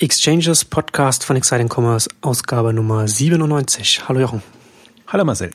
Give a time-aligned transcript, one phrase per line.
[0.00, 4.08] Exchanges Podcast von Exciting Commerce, Ausgabe Nummer 97.
[4.08, 4.42] Hallo Jochen.
[5.06, 5.50] Hallo Marcel.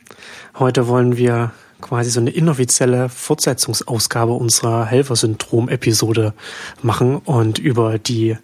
[0.60, 6.36] Heute wollen wir quasi so eine inoffizielle Fortsetzungsausgabe unserer Helfersyndrom-Episode
[6.84, 8.38] machen und über die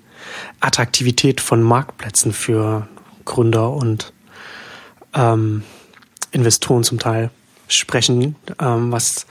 [0.59, 2.87] Attraktivität von Marktplätzen für
[3.23, 4.11] Gründer und
[5.13, 5.63] ähm,
[6.31, 7.29] Investoren zum Teil
[7.67, 9.27] sprechen, ähm, was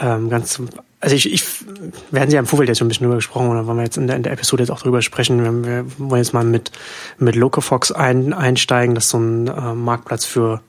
[0.00, 0.62] ähm, ganz
[1.00, 1.44] also ich, ich,
[2.10, 3.96] wir hatten ja im Vorfeld jetzt schon ein bisschen drüber gesprochen, oder wollen wir jetzt
[3.96, 5.42] in der, in der Episode jetzt auch drüber sprechen.
[5.42, 6.72] Wir, wir wollen jetzt mal mit,
[7.18, 10.60] mit Locafox ein, einsteigen, das so ein äh, Marktplatz für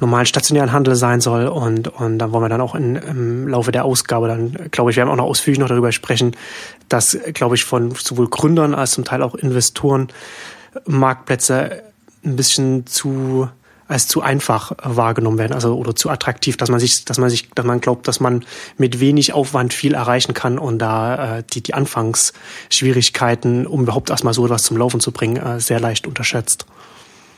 [0.00, 1.46] normalen stationären Handel sein soll.
[1.46, 4.96] Und, und dann wollen wir dann auch in, im Laufe der Ausgabe dann, glaube ich,
[4.96, 6.36] wir werden auch noch ausführlich noch darüber sprechen,
[6.88, 10.08] dass, glaube ich, von sowohl Gründern als zum Teil auch Investoren
[10.86, 11.82] Marktplätze
[12.24, 13.48] ein bisschen zu
[13.88, 17.50] als zu einfach wahrgenommen werden, also oder zu attraktiv, dass man sich, dass man sich,
[17.50, 18.44] dass man glaubt, dass man
[18.78, 24.34] mit wenig Aufwand viel erreichen kann und da äh, die die Anfangsschwierigkeiten, um überhaupt erstmal
[24.34, 26.66] so etwas zum Laufen zu bringen, äh, sehr leicht unterschätzt.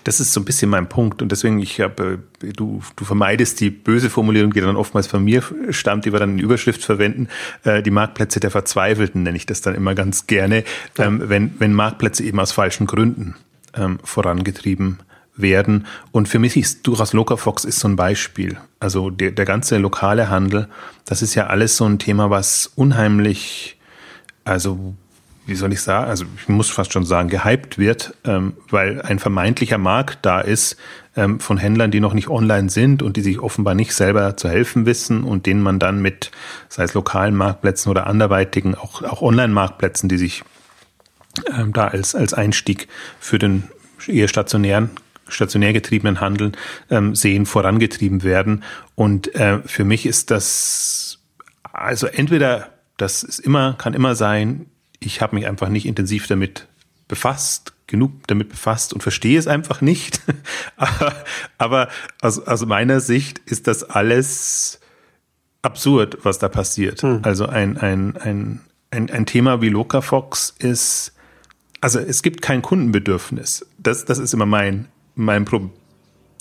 [0.04, 3.70] Das ist so ein bisschen mein Punkt und deswegen ich habe du du vermeidest die
[3.70, 7.26] böse Formulierung, die dann oftmals von mir stammt, die wir dann in Überschrift verwenden.
[7.64, 10.62] Äh, die Marktplätze der Verzweifelten nenne ich das dann immer ganz gerne,
[10.96, 11.06] ja.
[11.06, 13.34] ähm, wenn wenn Marktplätze eben aus falschen Gründen
[13.74, 15.00] ähm, vorangetrieben
[15.36, 15.86] werden.
[16.12, 18.56] Und für mich ist durchaus Locafox ist so ein Beispiel.
[18.80, 20.68] Also der, der ganze lokale Handel,
[21.04, 23.78] das ist ja alles so ein Thema, was unheimlich,
[24.44, 24.94] also
[25.46, 29.20] wie soll ich sagen, also ich muss fast schon sagen, gehypt wird, ähm, weil ein
[29.20, 30.76] vermeintlicher Markt da ist
[31.16, 34.48] ähm, von Händlern, die noch nicht online sind und die sich offenbar nicht selber zu
[34.48, 36.32] helfen wissen und denen man dann mit,
[36.68, 40.42] sei es lokalen Marktplätzen oder anderweitigen, auch, auch Online-Marktplätzen, die sich
[41.56, 42.88] ähm, da als, als Einstieg
[43.20, 43.64] für den
[44.08, 44.90] eher stationären
[45.28, 46.56] stationär getriebenen Handeln
[46.90, 48.62] ähm, sehen, vorangetrieben werden.
[48.94, 51.18] Und äh, für mich ist das
[51.72, 54.66] also entweder das ist immer kann immer sein,
[54.98, 56.66] ich habe mich einfach nicht intensiv damit
[57.08, 60.20] befasst, genug damit befasst und verstehe es einfach nicht.
[60.76, 61.24] aber
[61.58, 61.88] aber
[62.20, 64.80] aus, aus meiner Sicht ist das alles
[65.62, 67.02] absurd, was da passiert.
[67.02, 67.20] Hm.
[67.22, 71.12] Also ein, ein, ein, ein, ein Thema wie Locafox ist,
[71.80, 73.66] also es gibt kein Kundenbedürfnis.
[73.78, 75.70] Das, das ist immer mein, mein Problem.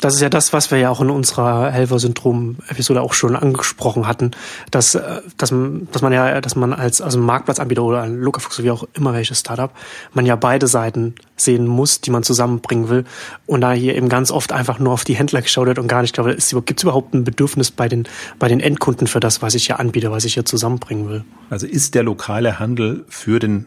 [0.01, 4.31] Das ist ja das, was wir ja auch in unserer Helfer-Syndrom-Episode auch schon angesprochen hatten,
[4.69, 5.53] dass, äh, dass,
[5.91, 9.39] dass man ja, dass man als also Marktplatzanbieter oder ein Locafox, wie auch immer welches
[9.39, 9.71] Startup,
[10.13, 13.05] man ja beide Seiten sehen muss, die man zusammenbringen will.
[13.45, 16.01] Und da hier eben ganz oft einfach nur auf die Händler geschaut wird und gar
[16.01, 18.07] nicht, glaube gibt es überhaupt ein Bedürfnis bei den,
[18.37, 21.23] bei den Endkunden für das, was ich hier anbiete, was ich hier zusammenbringen will?
[21.49, 23.65] Also ist der lokale Handel für den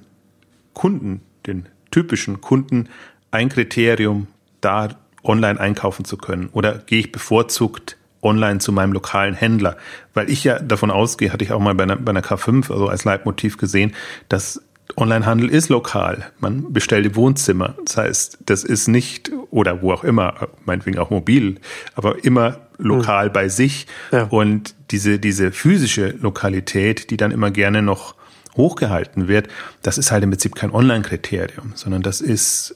[0.75, 2.91] Kunden, den typischen Kunden,
[3.31, 4.27] ein Kriterium,
[4.61, 4.89] da
[5.25, 6.49] online einkaufen zu können?
[6.53, 9.77] Oder gehe ich bevorzugt online zu meinem lokalen Händler?
[10.15, 12.89] Weil ich ja davon ausgehe, hatte ich auch mal bei einer, bei einer K5, also
[12.89, 13.95] als Leitmotiv gesehen,
[14.29, 14.63] dass
[14.97, 16.27] Onlinehandel ist lokal.
[16.41, 17.75] Man bestellt im Wohnzimmer.
[17.85, 21.61] Das heißt, das ist nicht, oder wo auch immer, meinetwegen auch mobil,
[21.95, 23.33] aber immer lokal hm.
[23.33, 23.87] bei sich.
[24.13, 24.25] Ja.
[24.25, 28.15] Und diese, diese physische Lokalität, die dann immer gerne noch
[28.57, 29.49] hochgehalten wird,
[29.83, 32.75] das ist halt im Prinzip kein Online-Kriterium, sondern das ist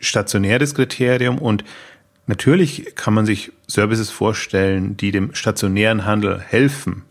[0.00, 1.64] stationäres Kriterium und
[2.26, 7.04] natürlich kann man sich Services vorstellen, die dem stationären Handel helfen.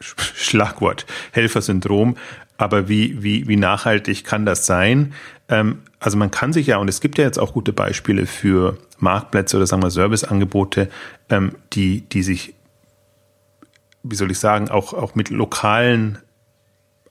[0.00, 2.16] Schlagwort Helfersyndrom.
[2.56, 5.14] Aber wie, wie, wie nachhaltig kann das sein?
[5.48, 8.78] Ähm, also man kann sich ja, und es gibt ja jetzt auch gute Beispiele für
[8.98, 10.88] Marktplätze oder sagen wir Serviceangebote,
[11.30, 12.54] ähm, die, die sich,
[14.02, 16.18] wie soll ich sagen, auch, auch mit lokalen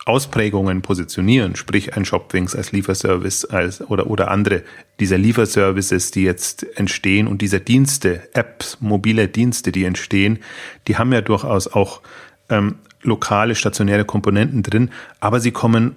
[0.07, 4.63] Ausprägungen positionieren, sprich ein Shopwings als Lieferservice als, oder, oder andere
[4.99, 10.39] dieser Lieferservices, die jetzt entstehen und dieser Dienste, Apps, mobile Dienste, die entstehen,
[10.87, 12.01] die haben ja durchaus auch
[12.49, 15.95] ähm, lokale, stationäre Komponenten drin, aber sie kommen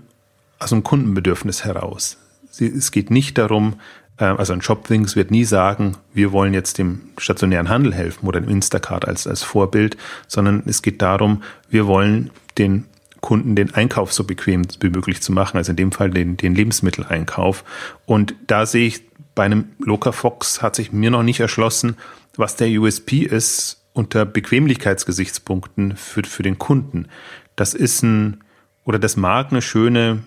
[0.59, 2.19] aus einem Kundenbedürfnis heraus.
[2.51, 3.81] Sie, es geht nicht darum,
[4.19, 8.41] äh, also ein Shopwings wird nie sagen, wir wollen jetzt dem stationären Handel helfen oder
[8.41, 9.97] dem Instacart als, als Vorbild,
[10.29, 12.85] sondern es geht darum, wir wollen den
[13.21, 16.55] Kunden den Einkauf so bequem wie möglich zu machen, also in dem Fall den, den
[16.55, 17.65] Lebensmitteleinkauf.
[18.07, 19.03] Und da sehe ich
[19.35, 21.97] bei einem Locafox hat sich mir noch nicht erschlossen,
[22.37, 27.09] was der USP ist unter Bequemlichkeitsgesichtspunkten für, für den Kunden.
[27.57, 28.41] Das ist ein,
[28.85, 30.23] oder das mag eine schöne,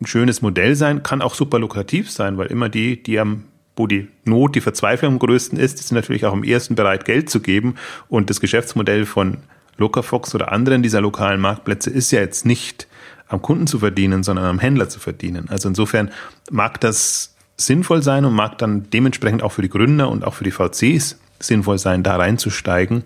[0.00, 3.44] ein schönes Modell sein, kann auch super lukrativ sein, weil immer die, die am
[3.78, 7.30] wo die Not, die Verzweiflung am größten ist, sind natürlich auch am ersten bereit, Geld
[7.30, 7.76] zu geben.
[8.08, 9.38] Und das Geschäftsmodell von
[9.78, 12.86] Locafox oder anderen dieser lokalen Marktplätze ist ja jetzt nicht
[13.28, 15.48] am Kunden zu verdienen, sondern am Händler zu verdienen.
[15.48, 16.10] Also insofern
[16.50, 20.44] mag das sinnvoll sein und mag dann dementsprechend auch für die Gründer und auch für
[20.44, 23.04] die VCs sinnvoll sein, da reinzusteigen.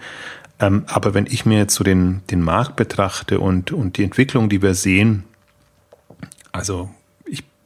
[0.60, 4.48] Ähm, aber wenn ich mir jetzt so den, den Markt betrachte und, und die Entwicklung,
[4.48, 5.25] die wir sehen,
[6.52, 6.90] also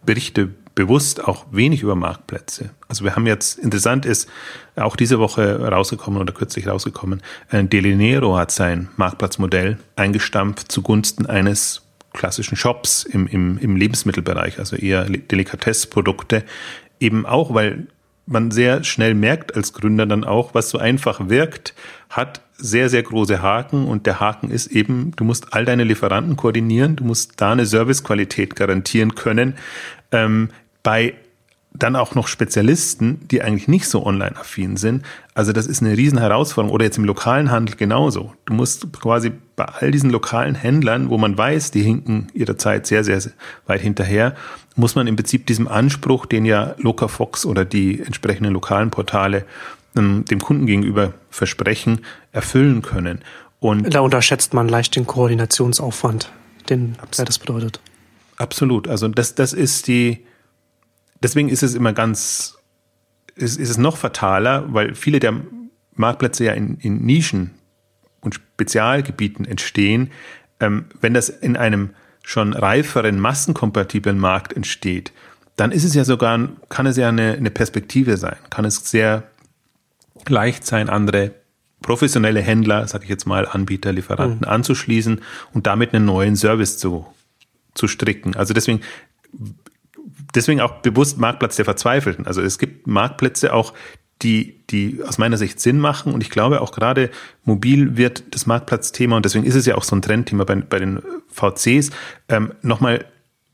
[0.04, 2.70] berichte bewusst auch wenig über Marktplätze.
[2.86, 4.28] Also wir haben jetzt, interessant ist,
[4.76, 11.82] auch diese Woche rausgekommen oder kürzlich rausgekommen, äh, Delinero hat sein Marktplatzmodell eingestampft zugunsten eines
[12.12, 16.44] klassischen Shops im, im, im Lebensmittelbereich, also eher Delikatessprodukte,
[17.00, 17.86] eben auch, weil
[18.26, 21.74] man sehr schnell merkt als Gründer dann auch, was so einfach wirkt,
[22.10, 23.86] hat sehr, sehr große Haken.
[23.86, 27.66] Und der Haken ist eben, du musst all deine Lieferanten koordinieren, du musst da eine
[27.66, 29.54] Servicequalität garantieren können,
[30.10, 30.50] ähm,
[30.86, 31.14] bei
[31.72, 35.04] dann auch noch Spezialisten, die eigentlich nicht so online-affin sind.
[35.34, 36.72] Also das ist eine riesen Herausforderung.
[36.72, 38.32] Oder jetzt im lokalen Handel genauso.
[38.44, 42.86] Du musst quasi bei all diesen lokalen Händlern, wo man weiß, die hinken ihrer Zeit
[42.86, 43.32] sehr, sehr, sehr
[43.66, 44.36] weit hinterher,
[44.76, 49.44] muss man im Prinzip diesem Anspruch, den ja Locafox oder die entsprechenden lokalen Portale
[49.96, 53.22] ähm, dem Kunden gegenüber versprechen, erfüllen können.
[53.58, 56.30] Und da unterschätzt man leicht den Koordinationsaufwand,
[56.70, 57.80] den das bedeutet.
[58.36, 58.86] Absolut.
[58.86, 60.24] Also das, das ist die,
[61.22, 62.58] deswegen ist es immer ganz,
[63.34, 65.34] ist, ist es noch fataler, weil viele der
[65.94, 67.52] Marktplätze ja in, in Nischen
[68.20, 70.10] und Spezialgebieten entstehen.
[70.60, 71.90] Ähm, wenn das in einem
[72.22, 75.12] schon reiferen, massenkompatiblen Markt entsteht,
[75.54, 79.24] dann ist es ja sogar, kann es ja eine, eine Perspektive sein, kann es sehr
[80.28, 81.32] leicht sein, andere
[81.82, 84.52] professionelle Händler, sage ich jetzt mal, Anbieter, Lieferanten mhm.
[84.52, 85.22] anzuschließen
[85.52, 87.06] und damit einen neuen Service zu,
[87.74, 88.34] zu stricken.
[88.34, 88.80] Also deswegen
[90.36, 92.26] deswegen auch bewusst Marktplatz der Verzweifelten.
[92.26, 93.72] Also es gibt Marktplätze auch,
[94.22, 96.12] die, die aus meiner Sicht Sinn machen.
[96.12, 97.10] Und ich glaube auch gerade
[97.44, 100.78] mobil wird das Marktplatzthema, und deswegen ist es ja auch so ein Trendthema bei, bei
[100.78, 101.90] den VCs,
[102.28, 103.04] ähm, nochmal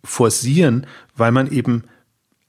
[0.04, 0.86] forcieren,
[1.16, 1.84] weil man eben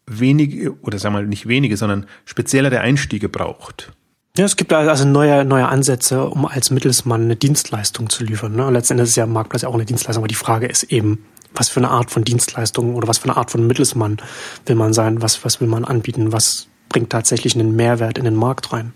[0.06, 3.92] wenige, oder sagen wir mal nicht wenige, sondern speziellere Einstiege braucht.
[4.36, 8.56] Ja, es gibt also neue, neue Ansätze, um als Mittelsmann eine Dienstleistung zu liefern.
[8.56, 8.68] Ne?
[8.72, 11.24] Letztendlich ist ja Marktplatz auch eine Dienstleistung, aber die Frage ist eben,
[11.56, 14.18] was für eine Art von Dienstleistung oder was für eine Art von Mittelsmann
[14.66, 18.36] will man sein, was, was will man anbieten, was bringt tatsächlich einen Mehrwert in den
[18.36, 18.94] Markt rein.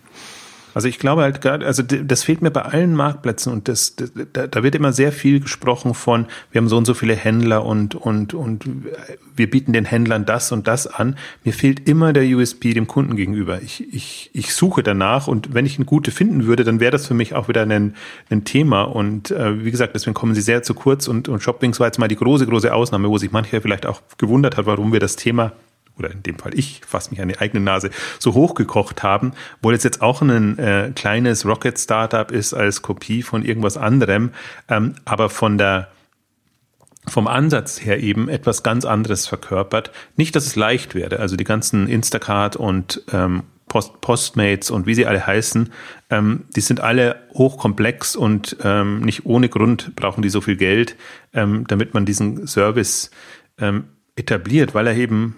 [0.77, 4.11] Also ich glaube halt gerade, also das fehlt mir bei allen Marktplätzen und das, das
[4.31, 7.65] da, da, wird immer sehr viel gesprochen von, wir haben so und so viele Händler
[7.65, 8.63] und und und
[9.35, 11.17] wir bieten den Händlern das und das an.
[11.43, 13.59] Mir fehlt immer der USP dem Kunden gegenüber.
[13.63, 17.07] Ich ich ich suche danach und wenn ich eine gute finden würde, dann wäre das
[17.07, 17.95] für mich auch wieder ein,
[18.29, 21.79] ein Thema und äh, wie gesagt, deswegen kommen sie sehr zu kurz und und Shoppings
[21.79, 24.93] war jetzt mal die große große Ausnahme, wo sich mancher vielleicht auch gewundert hat, warum
[24.93, 25.53] wir das Thema
[25.97, 27.89] oder in dem Fall ich, fasse mich an die eigene Nase,
[28.19, 33.43] so hochgekocht haben, wo es jetzt auch ein äh, kleines Rocket-Startup ist als Kopie von
[33.43, 34.31] irgendwas anderem,
[34.69, 35.89] ähm, aber von der
[37.07, 39.91] vom Ansatz her eben etwas ganz anderes verkörpert.
[40.17, 41.19] Nicht, dass es leicht wäre.
[41.19, 45.69] Also die ganzen Instacart und ähm, Post, Postmates und wie sie alle heißen,
[46.09, 50.95] ähm, die sind alle hochkomplex und ähm, nicht ohne Grund brauchen die so viel Geld,
[51.33, 53.11] ähm, damit man diesen Service
[53.57, 53.85] ähm,
[54.15, 55.35] etabliert, weil er eben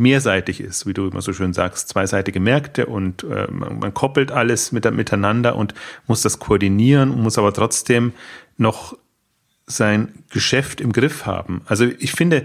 [0.00, 4.32] mehrseitig ist, wie du immer so schön sagst, zweiseitige Märkte und äh, man, man, koppelt
[4.32, 5.74] alles mit, miteinander und
[6.06, 8.12] muss das koordinieren und muss aber trotzdem
[8.56, 8.96] noch
[9.66, 11.62] sein Geschäft im Griff haben.
[11.66, 12.44] Also ich finde,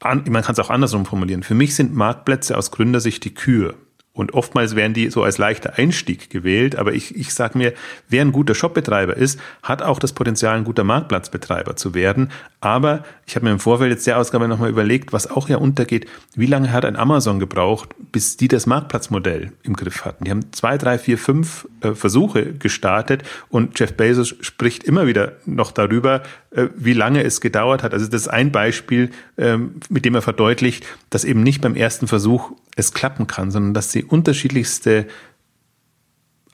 [0.00, 1.42] an, man kann es auch andersrum formulieren.
[1.42, 3.74] Für mich sind Marktplätze aus Gründersicht die Kühe.
[4.16, 6.76] Und oftmals werden die so als leichter Einstieg gewählt.
[6.76, 7.74] Aber ich, ich sage mir,
[8.08, 12.30] wer ein guter Shopbetreiber ist, hat auch das Potenzial, ein guter Marktplatzbetreiber zu werden.
[12.60, 16.06] Aber ich habe mir im Vorfeld jetzt der Ausgabe nochmal überlegt, was auch ja untergeht,
[16.34, 20.24] wie lange hat ein Amazon gebraucht, bis die das Marktplatzmodell im Griff hatten.
[20.24, 25.32] Die haben zwei, drei, vier, fünf äh, Versuche gestartet und Jeff Bezos spricht immer wieder
[25.44, 26.22] noch darüber,
[26.76, 27.92] wie lange es gedauert hat.
[27.92, 32.08] Also das ist ein Beispiel, ähm, mit dem er verdeutlicht, dass eben nicht beim ersten
[32.08, 35.06] Versuch es klappen kann, sondern dass sie unterschiedlichste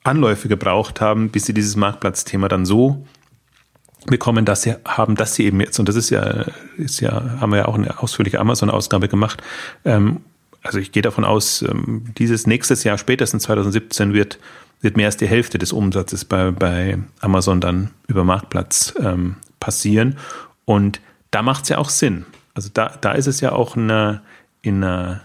[0.02, 3.06] Anläufe gebraucht haben, bis sie dieses Marktplatzthema dann so
[4.06, 7.52] bekommen, dass sie haben, dass sie eben jetzt, und das ist ja, ist ja, haben
[7.52, 9.42] wir ja auch eine ausführliche Amazon-Ausgabe gemacht.
[9.84, 10.20] Ähm,
[10.62, 14.38] also ich gehe davon aus, ähm, dieses nächstes Jahr, spätestens 2017, wird,
[14.80, 20.18] wird mehr als die Hälfte des Umsatzes bei, bei Amazon dann über Marktplatz ähm, passieren.
[20.64, 21.00] Und
[21.30, 22.26] da macht es ja auch Sinn.
[22.54, 24.20] Also da, da ist es ja auch eine,
[24.60, 25.22] in einer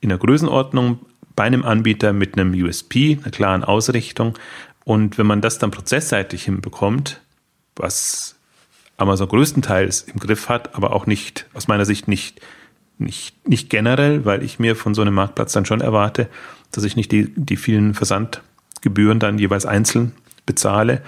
[0.00, 1.00] in der Größenordnung
[1.36, 4.38] bei einem Anbieter mit einem USP, einer klaren Ausrichtung.
[4.84, 7.20] Und wenn man das dann prozessseitig hinbekommt,
[7.76, 8.36] was
[8.96, 12.40] Amazon größtenteils im Griff hat, aber auch nicht, aus meiner Sicht nicht,
[12.98, 16.28] nicht, nicht generell, weil ich mir von so einem Marktplatz dann schon erwarte,
[16.70, 20.12] dass ich nicht die, die vielen Versandgebühren dann jeweils einzeln
[20.46, 21.02] bezahle.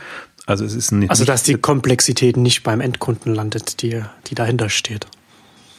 [0.47, 4.69] Also es ist nicht, Also dass die Komplexität nicht beim Endkunden landet, die, die dahinter
[4.69, 5.07] steht.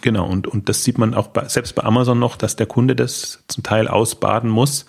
[0.01, 2.95] Genau, und, und das sieht man auch bei, selbst bei Amazon noch, dass der Kunde
[2.95, 4.85] das zum Teil ausbaden muss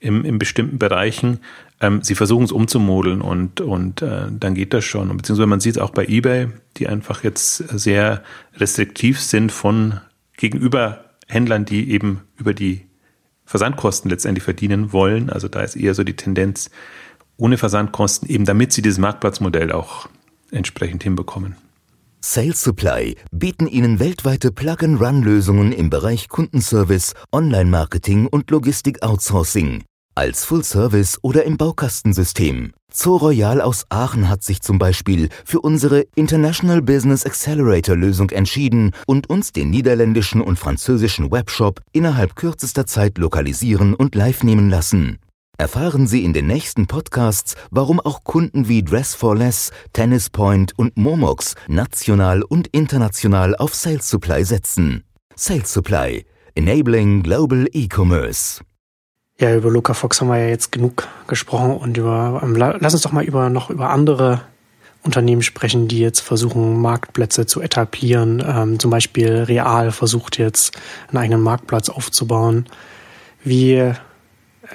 [0.00, 1.40] im, in bestimmten Bereichen.
[1.80, 5.14] Ähm, sie versuchen es umzumodeln und, und äh, dann geht das schon.
[5.16, 8.22] Beziehungsweise man sieht es auch bei eBay, die einfach jetzt sehr
[8.56, 10.00] restriktiv sind von
[10.36, 12.86] gegenüber Händlern, die eben über die
[13.44, 15.30] Versandkosten letztendlich verdienen wollen.
[15.30, 16.70] Also da ist eher so die Tendenz
[17.36, 20.08] ohne Versandkosten, eben damit sie dieses Marktplatzmodell auch
[20.50, 21.56] entsprechend hinbekommen.
[22.20, 29.84] Sales Supply bieten Ihnen weltweite Plug-and-Run-Lösungen im Bereich Kundenservice, Online-Marketing und Logistik-Outsourcing.
[30.16, 32.72] Als Full-Service oder im Baukastensystem.
[32.90, 38.92] Zoo Royal aus Aachen hat sich zum Beispiel für unsere International Business Accelerator Lösung entschieden
[39.06, 45.18] und uns den niederländischen und französischen Webshop innerhalb kürzester Zeit lokalisieren und live nehmen lassen.
[45.58, 50.78] Erfahren Sie in den nächsten Podcasts, warum auch Kunden wie Dress for Less, Tennis Point
[50.78, 55.04] und Momox national und international auf Sales Supply setzen.
[55.34, 58.60] Sales Supply, enabling global e-commerce.
[59.40, 63.02] Ja, über Luca Fox haben wir ja jetzt genug gesprochen und über, ähm, lass uns
[63.02, 64.42] doch mal über, noch über andere
[65.04, 68.44] Unternehmen sprechen, die jetzt versuchen, Marktplätze zu etablieren.
[68.46, 70.76] Ähm, zum Beispiel Real versucht jetzt
[71.08, 72.66] einen eigenen Marktplatz aufzubauen.
[73.42, 73.94] Wie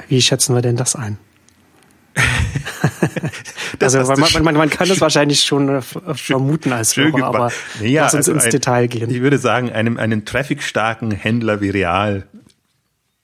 [0.07, 1.17] wie schätzen wir denn das ein?
[3.79, 8.03] das also man, man, man, kann das wahrscheinlich schon äh, vermuten als Hörer, aber naja,
[8.03, 9.09] lass uns also ins ein, Detail gehen.
[9.09, 12.27] Ich würde sagen, einem, einem trafficstarken Händler wie Real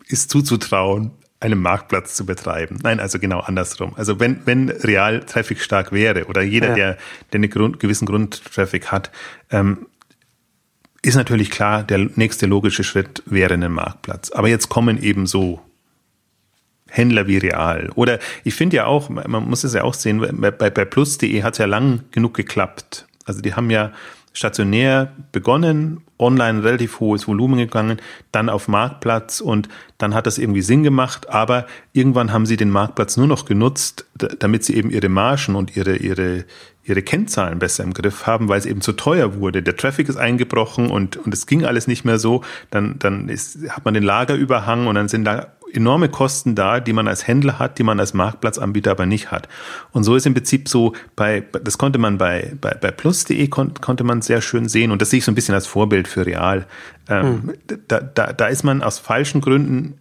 [0.08, 2.80] ist zuzutrauen, einen Marktplatz zu betreiben.
[2.82, 3.94] Nein, also genau andersrum.
[3.96, 6.76] Also wenn, wenn Real trafficstark wäre oder jeder, ja.
[6.76, 6.98] der,
[7.32, 9.12] der einen Grund, gewissen Grundtraffic hat,
[9.52, 9.88] ähm,
[11.04, 14.32] ist natürlich klar, der nächste logische Schritt wäre ein Marktplatz.
[14.32, 15.62] Aber jetzt kommen eben so
[16.98, 17.89] Händler wie Real.
[17.96, 21.54] Oder ich finde ja auch, man muss es ja auch sehen, bei, bei plus.de hat
[21.54, 23.08] es ja lang genug geklappt.
[23.25, 23.92] Also die haben ja
[24.38, 27.98] stationär begonnen, online relativ hohes Volumen gegangen,
[28.32, 32.70] dann auf Marktplatz und dann hat das irgendwie Sinn gemacht, aber irgendwann haben sie den
[32.70, 34.06] Marktplatz nur noch genutzt,
[34.39, 36.46] damit sie eben ihre Margen und ihre, ihre,
[36.84, 39.63] ihre Kennzahlen besser im Griff haben, weil es eben zu teuer wurde.
[39.63, 42.44] Der Traffic ist eingebrochen und, und es ging alles nicht mehr so.
[42.70, 46.94] Dann, dann ist, hat man den Lagerüberhang und dann sind da enorme Kosten da, die
[46.94, 49.48] man als Händler hat, die man als Marktplatzanbieter aber nicht hat.
[49.92, 53.74] Und so ist im Prinzip so, bei, das konnte man bei, bei, bei plus.de kon,
[53.76, 56.26] konnte man sehr schön sehen und das sehe ich so ein bisschen als Vorbild für
[56.26, 56.66] Real.
[57.10, 57.54] Ähm, hm.
[57.88, 59.98] da, da, da ist man aus falschen Gründen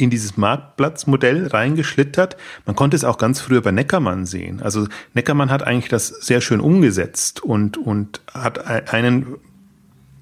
[0.00, 2.36] in dieses Marktplatzmodell reingeschlittert.
[2.64, 4.62] Man konnte es auch ganz früher bei Neckermann sehen.
[4.62, 9.36] Also Neckermann hat eigentlich das sehr schön umgesetzt und, und hat einen,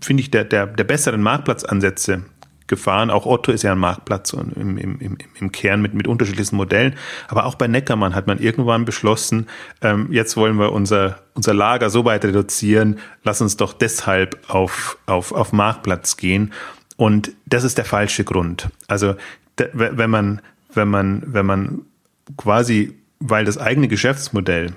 [0.01, 2.25] finde ich, der, der, der besseren Marktplatzansätze
[2.69, 3.11] gefahren.
[3.11, 6.95] Auch Otto ist ja ein Marktplatz im, im, im, im Kern mit, mit unterschiedlichsten Modellen.
[7.27, 9.47] Aber auch bei Neckermann hat man irgendwann beschlossen,
[9.83, 14.99] ähm, jetzt wollen wir unser, unser Lager so weit reduzieren, lass uns doch deshalb auf,
[15.07, 16.53] auf, auf Marktplatz gehen.
[16.97, 18.69] Und das ist der falsche Grund.
[18.87, 19.15] Also
[19.73, 20.41] wenn man,
[20.73, 21.83] wenn man, wenn man
[22.37, 24.73] quasi, weil das eigene Geschäftsmodell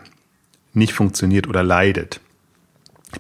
[0.74, 2.22] nicht funktioniert oder leidet,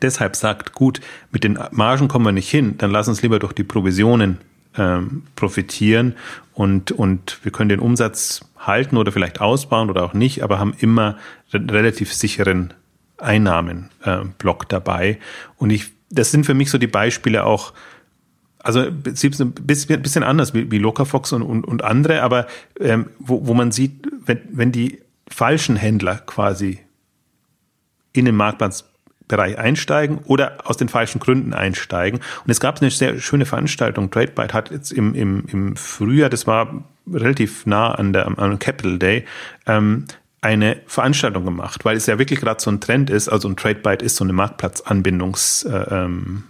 [0.02, 1.02] deshalb sagt, gut,
[1.32, 4.38] mit den Margen kommen wir nicht hin, dann lass uns lieber durch die Provisionen
[4.78, 6.16] ähm, profitieren
[6.54, 10.74] und, und wir können den Umsatz halten oder vielleicht ausbauen oder auch nicht, aber haben
[10.80, 11.18] immer
[11.54, 12.74] relativ sicheren
[13.18, 15.20] Einnahmenblock äh, dabei.
[15.58, 17.74] Und ich, das sind für mich so die Beispiele auch,
[18.60, 22.48] also ein bisschen, bisschen anders wie, wie Locafox und, und, und andere, aber
[22.80, 26.80] ähm, wo, wo man sieht, wenn, wenn die falschen Händler quasi
[28.14, 28.91] in den Marktplatz
[29.32, 32.20] Bereich einsteigen oder aus den falschen Gründen einsteigen.
[32.44, 34.12] Und es gab eine sehr schöne Veranstaltung.
[34.12, 39.00] TradeByte hat jetzt im, im, im Frühjahr, das war relativ nah an der am Capital
[39.00, 39.26] Day,
[39.66, 40.06] ähm,
[40.42, 43.30] eine Veranstaltung gemacht, weil es ja wirklich gerade so ein Trend ist.
[43.30, 46.44] Also ein TradeByte ist so eine Marktplatzanbindungs äh, ähm,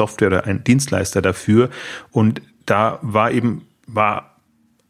[0.00, 1.68] oder ein Dienstleister dafür.
[2.10, 4.35] Und da war eben, war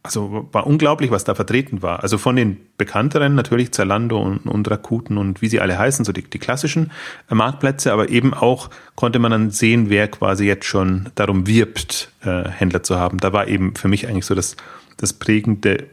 [0.07, 2.01] also war unglaublich, was da vertreten war.
[2.01, 6.11] Also von den bekannteren natürlich Zalando und, und Rakuten und wie sie alle heißen, so
[6.11, 6.91] die, die klassischen
[7.29, 12.11] äh, Marktplätze, aber eben auch konnte man dann sehen, wer quasi jetzt schon darum wirbt,
[12.23, 13.19] äh, Händler zu haben.
[13.19, 14.55] Da war eben für mich eigentlich so das,
[14.95, 15.85] das prägende,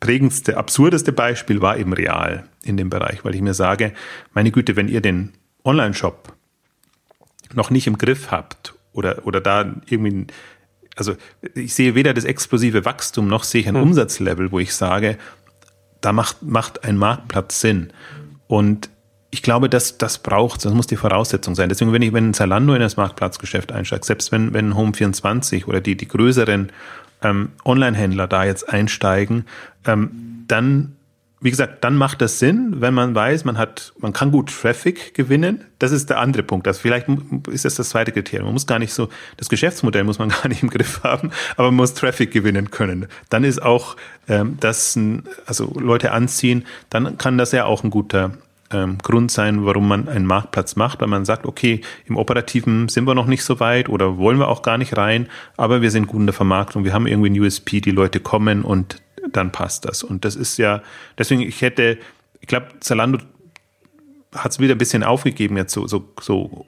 [0.00, 3.92] prägendste, absurdeste Beispiel war eben real in dem Bereich, weil ich mir sage,
[4.34, 5.32] meine Güte, wenn ihr den
[5.64, 6.34] Online-Shop
[7.54, 10.26] noch nicht im Griff habt oder, oder da irgendwie
[10.96, 11.16] also
[11.54, 13.82] ich sehe weder das explosive Wachstum noch sehe ich ein hm.
[13.82, 15.16] Umsatzlevel, wo ich sage,
[16.00, 17.92] da macht, macht ein Marktplatz Sinn.
[18.46, 18.90] Und
[19.30, 21.70] ich glaube, das, das braucht, das muss die Voraussetzung sein.
[21.70, 25.96] Deswegen, wenn ich, wenn Zalando in das Marktplatzgeschäft einsteigt, selbst wenn, wenn Home24 oder die,
[25.96, 26.70] die größeren
[27.22, 29.46] ähm, Online-Händler da jetzt einsteigen,
[29.86, 30.96] ähm, dann
[31.42, 35.12] wie gesagt, dann macht das Sinn, wenn man weiß, man hat, man kann gut Traffic
[35.12, 35.64] gewinnen.
[35.80, 36.68] Das ist der andere Punkt.
[36.68, 37.08] Das vielleicht
[37.50, 38.46] ist das das zweite Kriterium.
[38.46, 39.08] Man muss gar nicht so,
[39.38, 43.06] das Geschäftsmodell muss man gar nicht im Griff haben, aber man muss Traffic gewinnen können.
[43.28, 43.96] Dann ist auch
[44.28, 44.96] ähm, das,
[45.44, 48.32] also Leute anziehen, dann kann das ja auch ein guter
[48.70, 53.04] ähm, Grund sein, warum man einen Marktplatz macht, weil man sagt, okay, im Operativen sind
[53.04, 56.06] wir noch nicht so weit oder wollen wir auch gar nicht rein, aber wir sind
[56.06, 59.84] gut in der Vermarktung, wir haben irgendwie ein USP, die Leute kommen und dann passt
[59.84, 60.02] das.
[60.02, 60.82] Und das ist ja,
[61.18, 61.98] deswegen, ich hätte,
[62.40, 63.18] ich glaube, Zalando
[64.34, 66.66] hat es wieder ein bisschen aufgegeben, jetzt so, so, so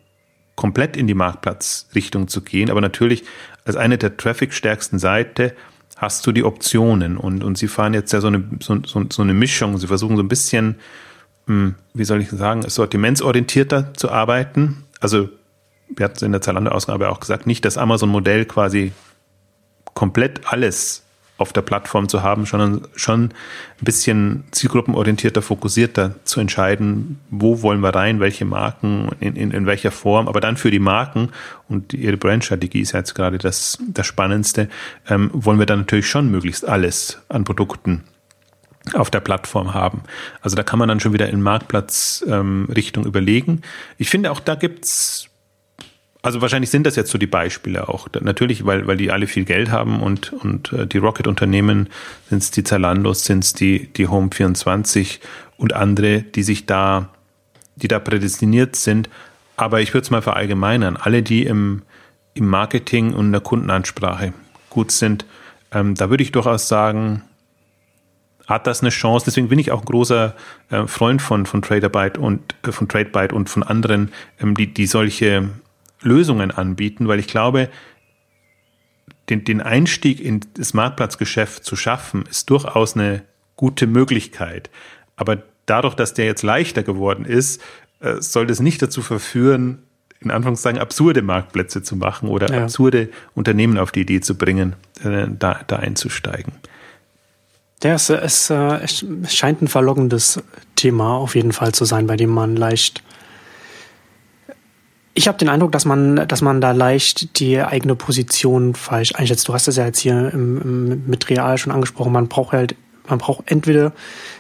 [0.55, 2.71] komplett in die Marktplatzrichtung zu gehen.
[2.71, 3.25] Aber natürlich
[3.65, 5.55] als eine der trafficstärksten Seite
[5.97, 9.23] hast du die Optionen und, und sie fahren jetzt ja so eine, so, so, so
[9.23, 9.79] eine Mischung.
[9.79, 10.77] Sie versuchen so ein bisschen,
[11.47, 14.85] hm, wie soll ich sagen, sortimentsorientierter zu arbeiten.
[15.01, 15.29] Also,
[15.89, 18.93] wir hatten es in der Zalando-Ausgabe auch gesagt, nicht das Amazon-Modell quasi
[19.95, 21.04] komplett alles
[21.37, 23.33] auf der Plattform zu haben, sondern schon ein
[23.85, 29.91] bisschen zielgruppenorientierter, fokussierter zu entscheiden, wo wollen wir rein, welche Marken, in, in, in welcher
[29.91, 31.31] Form, aber dann für die Marken
[31.69, 34.69] und ihre Brandstrategie ist jetzt gerade das, das Spannendste,
[35.09, 38.05] ähm, wollen wir dann natürlich schon möglichst alles an Produkten
[38.93, 40.03] auf der Plattform haben.
[40.41, 43.63] Also da kann man dann schon wieder in Marktplatzrichtung ähm, überlegen.
[43.99, 45.31] Ich finde auch da gibt's
[46.25, 48.09] also wahrscheinlich sind das jetzt so die Beispiele auch.
[48.19, 51.91] Natürlich, weil, weil die alle viel Geld haben und, und äh, die Rocket-Unternehmen,
[52.31, 55.19] sind es die Zalandos, sind es die, die Home24
[55.59, 57.11] und andere, die sich da,
[57.77, 59.11] die da prädestiniert sind.
[59.57, 60.97] Aber ich würde es mal verallgemeinern.
[60.97, 61.83] Alle, die im,
[62.33, 64.33] im Marketing und in der Kundenansprache
[64.71, 65.27] gut sind,
[65.73, 67.21] ähm, da würde ich durchaus sagen,
[68.47, 69.27] hat das eine Chance.
[69.27, 70.35] Deswegen bin ich auch ein großer
[70.71, 74.87] äh, Freund von, von Traderbyte und äh, von Tradebyte und von anderen, ähm, die, die
[74.87, 75.51] solche
[76.05, 77.69] Lösungen anbieten, weil ich glaube,
[79.29, 83.23] den, den Einstieg in das Marktplatzgeschäft zu schaffen, ist durchaus eine
[83.57, 84.71] gute Möglichkeit.
[85.17, 87.63] Aber dadurch, dass der jetzt leichter geworden ist,
[88.01, 89.83] äh, soll das nicht dazu verführen,
[90.21, 92.65] in Anführungszeichen absurde Marktplätze zu machen oder ja.
[92.65, 96.53] absurde Unternehmen auf die Idee zu bringen, äh, da, da einzusteigen.
[97.83, 100.43] Ja, es, es, äh, es scheint ein verlockendes
[100.75, 103.03] Thema auf jeden Fall zu sein, bei dem man leicht
[105.15, 109.49] ich habe den Eindruck, dass man, dass man da leicht die eigene Position falsch einschätzt.
[109.49, 112.13] Du hast das ja jetzt hier im, im, mit Real schon angesprochen.
[112.13, 112.75] Man braucht halt,
[113.09, 113.93] man braucht entweder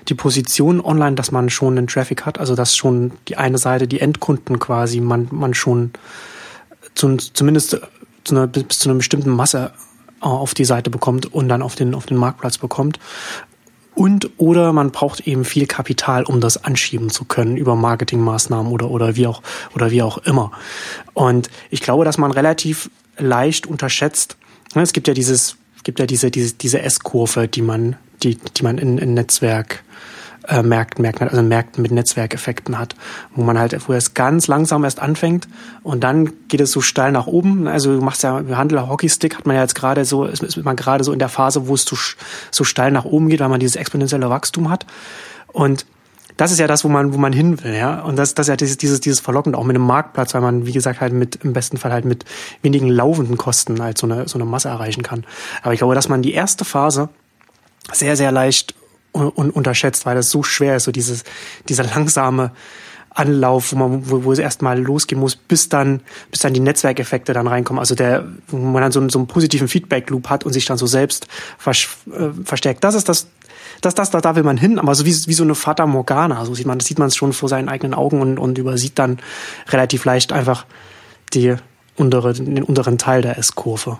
[0.08, 3.86] die Position online, dass man schon einen Traffic hat, also dass schon die eine Seite,
[3.86, 5.92] die Endkunden quasi, man, man schon
[6.96, 7.80] zu, zumindest
[8.24, 9.72] zu einer, bis zu einer bestimmten Masse
[10.18, 12.98] auf die Seite bekommt und dann auf den, auf den Marktplatz bekommt.
[13.94, 18.90] Und oder man braucht eben viel Kapital, um das anschieben zu können über Marketingmaßnahmen oder,
[18.90, 19.42] oder wie auch,
[19.74, 20.50] oder wie auch immer.
[21.12, 24.36] Und ich glaube, dass man relativ leicht unterschätzt,
[24.74, 28.62] ne, es gibt ja dieses, gibt ja diese, diese, diese S-Kurve, die man, die, die
[28.64, 29.84] man in, in Netzwerk,
[30.48, 32.94] äh, Märkten, Märkten, also Märkten mit Netzwerkeffekten hat,
[33.34, 35.48] wo man halt, wo es ganz langsam erst anfängt
[35.82, 37.66] und dann geht es so steil nach oben.
[37.66, 40.62] Also du machst ja im Handel Hockeystick hat man ja jetzt gerade so, ist, ist
[40.62, 41.96] man gerade so in der Phase, wo es so,
[42.50, 44.86] so steil nach oben geht, weil man dieses exponentielle Wachstum hat.
[45.52, 45.86] Und
[46.36, 48.00] das ist ja das, wo man, wo man hin will, ja.
[48.00, 50.66] Und das, das ist ja dieses, dieses, dieses Verlockende auch mit einem Marktplatz, weil man,
[50.66, 52.24] wie gesagt, halt mit, im besten Fall halt mit
[52.60, 55.24] wenigen laufenden Kosten halt so eine, so eine Masse erreichen kann.
[55.62, 57.08] Aber ich glaube, dass man die erste Phase
[57.92, 58.74] sehr, sehr leicht
[59.14, 61.24] un unterschätzt, weil das so schwer ist, so dieses,
[61.68, 62.50] dieser langsame
[63.10, 66.00] Anlauf, wo man, wo, wo es erstmal losgehen muss, bis dann,
[66.32, 67.78] bis dann die Netzwerkeffekte dann reinkommen.
[67.78, 70.86] Also der, wo man dann so, so einen positiven Feedback-Loop hat und sich dann so
[70.86, 71.28] selbst
[71.64, 71.72] äh,
[72.44, 72.82] verstärkt.
[72.82, 73.28] Das ist das,
[73.80, 76.44] das, das, da, da will man hin, aber so wie, wie so eine Fata Morgana,
[76.44, 78.98] so sieht man, das sieht man es schon vor seinen eigenen Augen und, und übersieht
[78.98, 79.18] dann
[79.68, 80.66] relativ leicht einfach
[81.32, 81.54] die
[81.96, 83.98] untere, den unteren Teil der S-Kurve.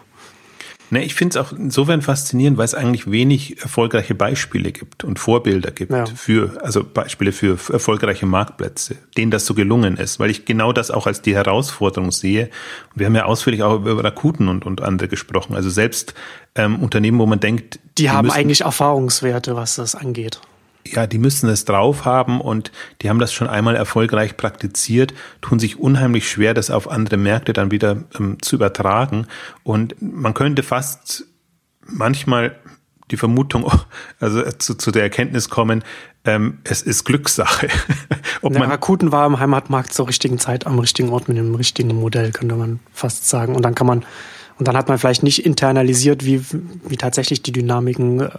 [0.94, 5.18] Ne, ich finde es auch insofern faszinierend, weil es eigentlich wenig erfolgreiche Beispiele gibt und
[5.18, 6.06] Vorbilder gibt ja.
[6.06, 10.92] für, also Beispiele für erfolgreiche Marktplätze, denen das so gelungen ist, weil ich genau das
[10.92, 12.48] auch als die Herausforderung sehe.
[12.94, 15.56] Wir haben ja ausführlich auch über Rakuten und, und andere gesprochen.
[15.56, 16.14] Also selbst
[16.54, 20.40] ähm, Unternehmen, wo man denkt, die, die haben eigentlich Erfahrungswerte, was das angeht
[20.86, 22.70] ja, die müssen es drauf haben und
[23.02, 27.52] die haben das schon einmal erfolgreich praktiziert, tun sich unheimlich schwer, das auf andere Märkte
[27.52, 29.26] dann wieder ähm, zu übertragen.
[29.62, 31.26] Und man könnte fast
[31.86, 32.56] manchmal
[33.10, 33.70] die Vermutung,
[34.20, 35.84] also zu, zu der Erkenntnis kommen,
[36.24, 37.68] ähm, es ist Glückssache.
[38.42, 41.54] Ob der man Rakuten war im Heimatmarkt zur richtigen Zeit am richtigen Ort mit dem
[41.54, 43.54] richtigen Modell, könnte man fast sagen.
[43.54, 44.04] Und dann kann man,
[44.58, 46.42] und dann hat man vielleicht nicht internalisiert, wie,
[46.86, 48.30] wie tatsächlich die Dynamiken äh,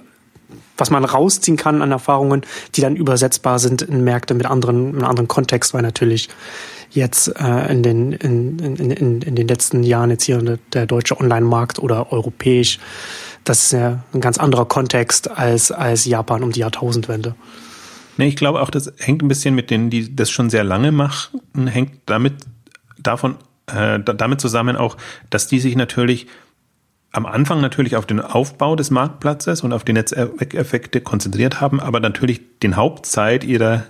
[0.78, 2.42] was man rausziehen kann an Erfahrungen,
[2.76, 6.30] die dann übersetzbar sind in Märkte mit anderen, in einem anderen Kontext, weil natürlich
[6.92, 10.86] jetzt äh, in, den, in, in, in, in den letzten Jahren jetzt hier der, der
[10.86, 12.80] deutsche Online-Markt oder europäisch,
[13.44, 17.36] das ist ja ein ganz anderer Kontext als, als Japan um die Jahrtausendwende.
[18.18, 20.92] Nee, ich glaube auch, das hängt ein bisschen mit denen, die das schon sehr lange
[20.92, 22.34] machen, hängt damit
[22.98, 23.36] davon,
[23.68, 24.98] äh, damit zusammen auch,
[25.30, 26.28] dass die sich natürlich
[27.12, 32.00] am Anfang natürlich auf den Aufbau des Marktplatzes und auf die Netzwerkeffekte konzentriert haben, aber
[32.00, 33.84] natürlich den Hauptzeit ihrer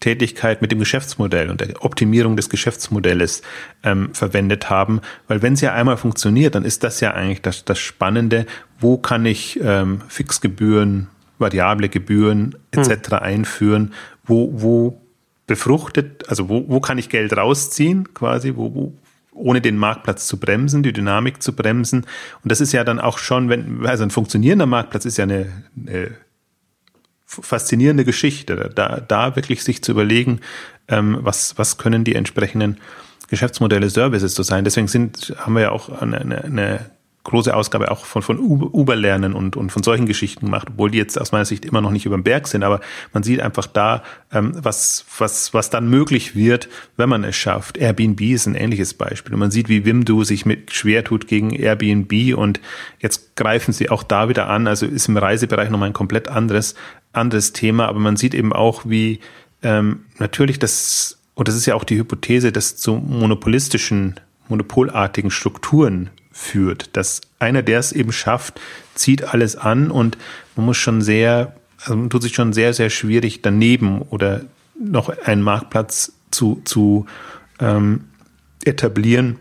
[0.00, 3.42] Tätigkeit mit dem Geschäftsmodell und der Optimierung des Geschäftsmodells
[3.82, 5.00] ähm, verwendet haben.
[5.26, 8.46] Weil wenn es ja einmal funktioniert, dann ist das ja eigentlich das, das Spannende.
[8.78, 13.10] Wo kann ich ähm, Fixgebühren, variable Gebühren etc.
[13.10, 13.18] Hm.
[13.18, 13.94] einführen?
[14.24, 15.00] Wo, wo
[15.46, 18.54] befruchtet, also wo, wo kann ich Geld rausziehen quasi?
[18.56, 18.92] Wo, wo,
[19.36, 22.06] ohne den Marktplatz zu bremsen, die Dynamik zu bremsen.
[22.42, 25.46] Und das ist ja dann auch schon, wenn, also ein funktionierender Marktplatz ist ja eine,
[25.76, 26.12] eine
[27.26, 30.40] faszinierende Geschichte, da, da wirklich sich zu überlegen,
[30.88, 32.78] ähm, was, was können die entsprechenden
[33.28, 34.64] Geschäftsmodelle, Services so sein.
[34.64, 36.90] Deswegen sind, haben wir ja auch eine, eine
[37.26, 40.98] große Ausgabe auch von, von Uber lernen und, und von solchen Geschichten gemacht, obwohl die
[40.98, 42.62] jetzt aus meiner Sicht immer noch nicht über den Berg sind.
[42.62, 42.80] Aber
[43.12, 47.78] man sieht einfach da, ähm, was, was, was dann möglich wird, wenn man es schafft.
[47.78, 49.34] Airbnb ist ein ähnliches Beispiel.
[49.34, 52.60] Und man sieht, wie Wimdu sich mit schwer tut gegen Airbnb und
[53.00, 54.68] jetzt greifen sie auch da wieder an.
[54.68, 56.76] Also ist im Reisebereich nochmal ein komplett anderes,
[57.12, 57.88] anderes Thema.
[57.88, 59.18] Aber man sieht eben auch, wie
[59.62, 64.14] ähm, natürlich das, und das ist ja auch die Hypothese, dass zu monopolistischen,
[64.48, 66.96] monopolartigen Strukturen führt.
[66.96, 68.60] Dass einer, der es eben schafft,
[68.94, 70.18] zieht alles an und
[70.54, 74.42] man muss schon sehr, also man tut sich schon sehr, sehr schwierig daneben oder
[74.78, 77.06] noch einen Marktplatz zu, zu
[77.58, 78.04] ähm,
[78.64, 79.38] etablieren.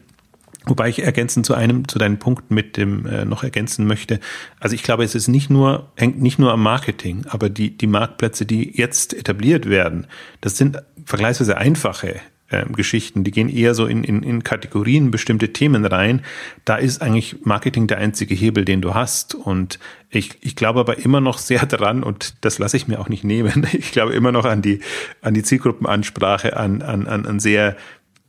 [0.68, 4.20] Wobei ich ergänzend zu einem, zu deinen Punkten mit dem äh, noch ergänzen möchte.
[4.60, 7.88] Also ich glaube, es ist nicht nur, hängt nicht nur am Marketing, aber die, die
[7.88, 10.08] Marktplätze, die jetzt etabliert werden,
[10.42, 12.20] das sind vergleichsweise einfache
[12.52, 16.22] ähm, Geschichten, die gehen eher so in, in, in Kategorien, bestimmte Themen rein.
[16.64, 19.34] Da ist eigentlich Marketing der einzige Hebel, den du hast.
[19.34, 19.80] Und
[20.12, 23.24] ich, ich glaube aber immer noch sehr dran, und das lasse ich mir auch nicht
[23.24, 24.80] nehmen, ich glaube immer noch an die,
[25.22, 27.76] an die Zielgruppenansprache, an, an, an, an sehr,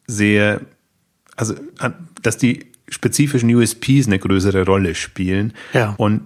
[0.06, 0.62] sehr,
[1.36, 5.52] also an, dass die spezifischen USPs eine größere Rolle spielen.
[5.74, 5.94] Ja.
[5.98, 6.22] Und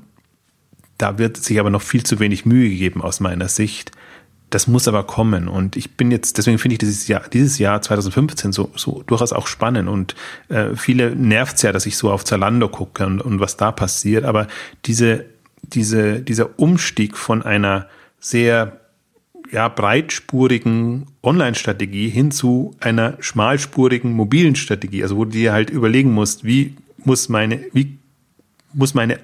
[0.97, 3.93] da wird sich aber noch viel zu wenig Mühe gegeben aus meiner Sicht.
[4.51, 5.49] Das muss aber kommen.
[5.49, 9.33] Und ich bin jetzt, deswegen finde ich dieses Jahr, dieses Jahr 2015 so, so durchaus
[9.33, 9.89] auch spannend.
[9.89, 10.17] Und
[10.49, 14.25] äh, viele nervt's ja, dass ich so auf Zalando gucke und, und was da passiert.
[14.25, 14.49] Aber
[14.87, 15.25] diese,
[15.63, 17.87] diese, dieser Umstieg von einer
[18.19, 18.81] sehr
[19.53, 26.13] ja, breitspurigen Online-Strategie hin zu einer schmalspurigen mobilen Strategie, also wo du dir halt überlegen
[26.13, 27.99] musst, wie muss meine, wie
[28.73, 29.19] muss meine,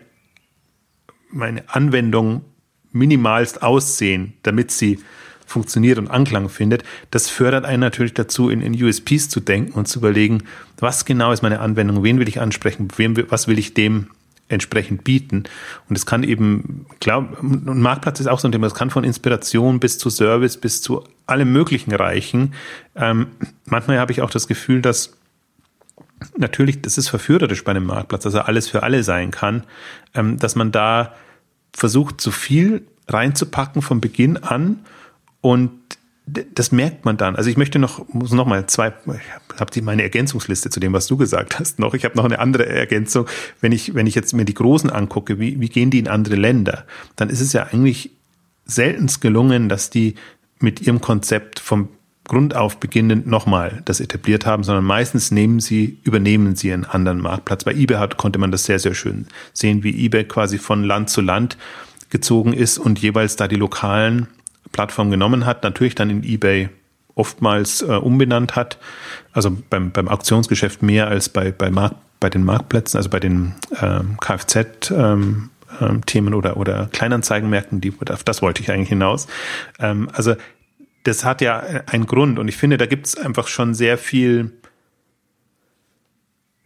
[1.30, 2.42] meine Anwendung
[2.96, 4.98] minimalst aussehen, damit sie
[5.46, 9.86] funktioniert und Anklang findet, das fördert einen natürlich dazu, in, in USPs zu denken und
[9.86, 10.42] zu überlegen,
[10.78, 14.08] was genau ist meine Anwendung, wen will ich ansprechen, wem, was will ich dem
[14.48, 15.44] entsprechend bieten.
[15.88, 19.04] Und es kann eben, klar, ein Marktplatz ist auch so ein Thema, es kann von
[19.04, 22.54] Inspiration bis zu Service bis zu allem Möglichen reichen.
[22.94, 23.28] Ähm,
[23.64, 25.16] manchmal habe ich auch das Gefühl, dass
[26.36, 29.64] natürlich, das ist verführerisch bei einem Marktplatz, dass er alles für alle sein kann,
[30.14, 31.14] ähm, dass man da
[31.76, 34.80] versucht, so viel reinzupacken von Beginn an
[35.42, 35.70] und
[36.26, 37.36] das merkt man dann.
[37.36, 41.06] Also ich möchte noch, muss noch mal zwei, ich habe meine Ergänzungsliste zu dem, was
[41.06, 41.94] du gesagt hast, noch.
[41.94, 43.26] Ich habe noch eine andere Ergänzung.
[43.60, 46.34] Wenn ich, wenn ich jetzt mir die Großen angucke, wie, wie gehen die in andere
[46.34, 46.84] Länder,
[47.14, 48.10] dann ist es ja eigentlich
[48.64, 50.16] seltenst gelungen, dass die
[50.58, 51.90] mit ihrem Konzept vom
[52.28, 57.20] Grund auf beginnend nochmal das etabliert haben, sondern meistens nehmen sie, übernehmen sie einen anderen
[57.20, 57.64] Marktplatz.
[57.64, 61.10] Bei eBay hat, konnte man das sehr, sehr schön sehen, wie eBay quasi von Land
[61.10, 61.56] zu Land
[62.10, 64.28] gezogen ist und jeweils da die lokalen
[64.72, 66.68] Plattformen genommen hat, natürlich dann in eBay
[67.14, 68.78] oftmals äh, umbenannt hat.
[69.32, 73.54] Also beim, beim Auktionsgeschäft mehr als bei, bei, Markt, bei den Marktplätzen, also bei den
[73.80, 79.26] ähm, Kfz- ähm, ähm, Themen oder, oder Kleinanzeigenmärkten, die, auf das wollte ich eigentlich hinaus.
[79.78, 80.34] Ähm, also
[81.06, 84.52] das hat ja einen Grund und ich finde, da gibt es einfach schon sehr viel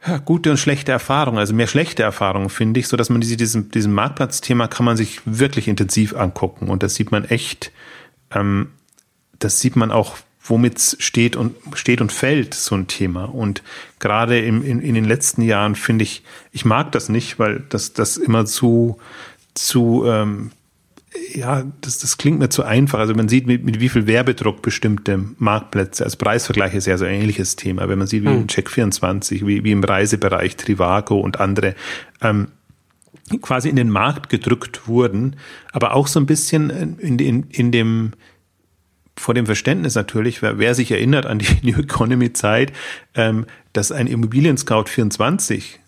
[0.06, 3.36] ja, gute und schlechte Erfahrungen, also mehr schlechte Erfahrungen finde ich, so dass man diese,
[3.36, 7.70] diesem, diesem Marktplatzthema kann man sich wirklich intensiv angucken und das sieht man echt,
[8.30, 8.70] ähm,
[9.38, 13.62] das sieht man auch, womit steht und steht und fällt so ein Thema und
[13.98, 17.92] gerade im, in, in den letzten Jahren finde ich, ich mag das nicht, weil das
[17.92, 18.98] das immer zu
[19.54, 20.52] zu ähm,
[21.34, 22.98] ja, das, das klingt mir zu einfach.
[22.98, 27.04] Also man sieht, mit, mit wie viel Werbedruck bestimmte Marktplätze, als Preisvergleich ist ja so
[27.04, 27.88] ein ähnliches Thema.
[27.88, 28.46] Wenn man sieht, wie hm.
[28.46, 31.74] Check24, wie, wie im Reisebereich Trivago und andere,
[32.20, 32.48] ähm,
[33.42, 35.36] quasi in den Markt gedrückt wurden,
[35.72, 38.12] aber auch so ein bisschen in, in, in dem,
[39.16, 42.72] vor dem Verständnis natürlich, wer, wer sich erinnert an die New Economy Zeit,
[43.14, 45.80] ähm, dass ein Immobilien Scout 24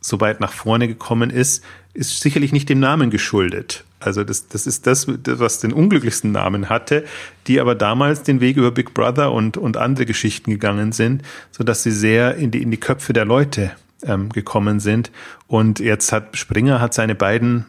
[0.00, 1.64] so weit nach vorne gekommen ist,
[1.94, 3.84] ist sicherlich nicht dem Namen geschuldet.
[4.00, 7.04] Also das, das ist das, was den unglücklichsten Namen hatte,
[7.46, 11.64] die aber damals den Weg über Big Brother und, und andere Geschichten gegangen sind, so
[11.64, 13.72] dass sie sehr in die, in die Köpfe der Leute
[14.04, 15.10] ähm, gekommen sind.
[15.46, 17.66] Und jetzt hat Springer hat seine beiden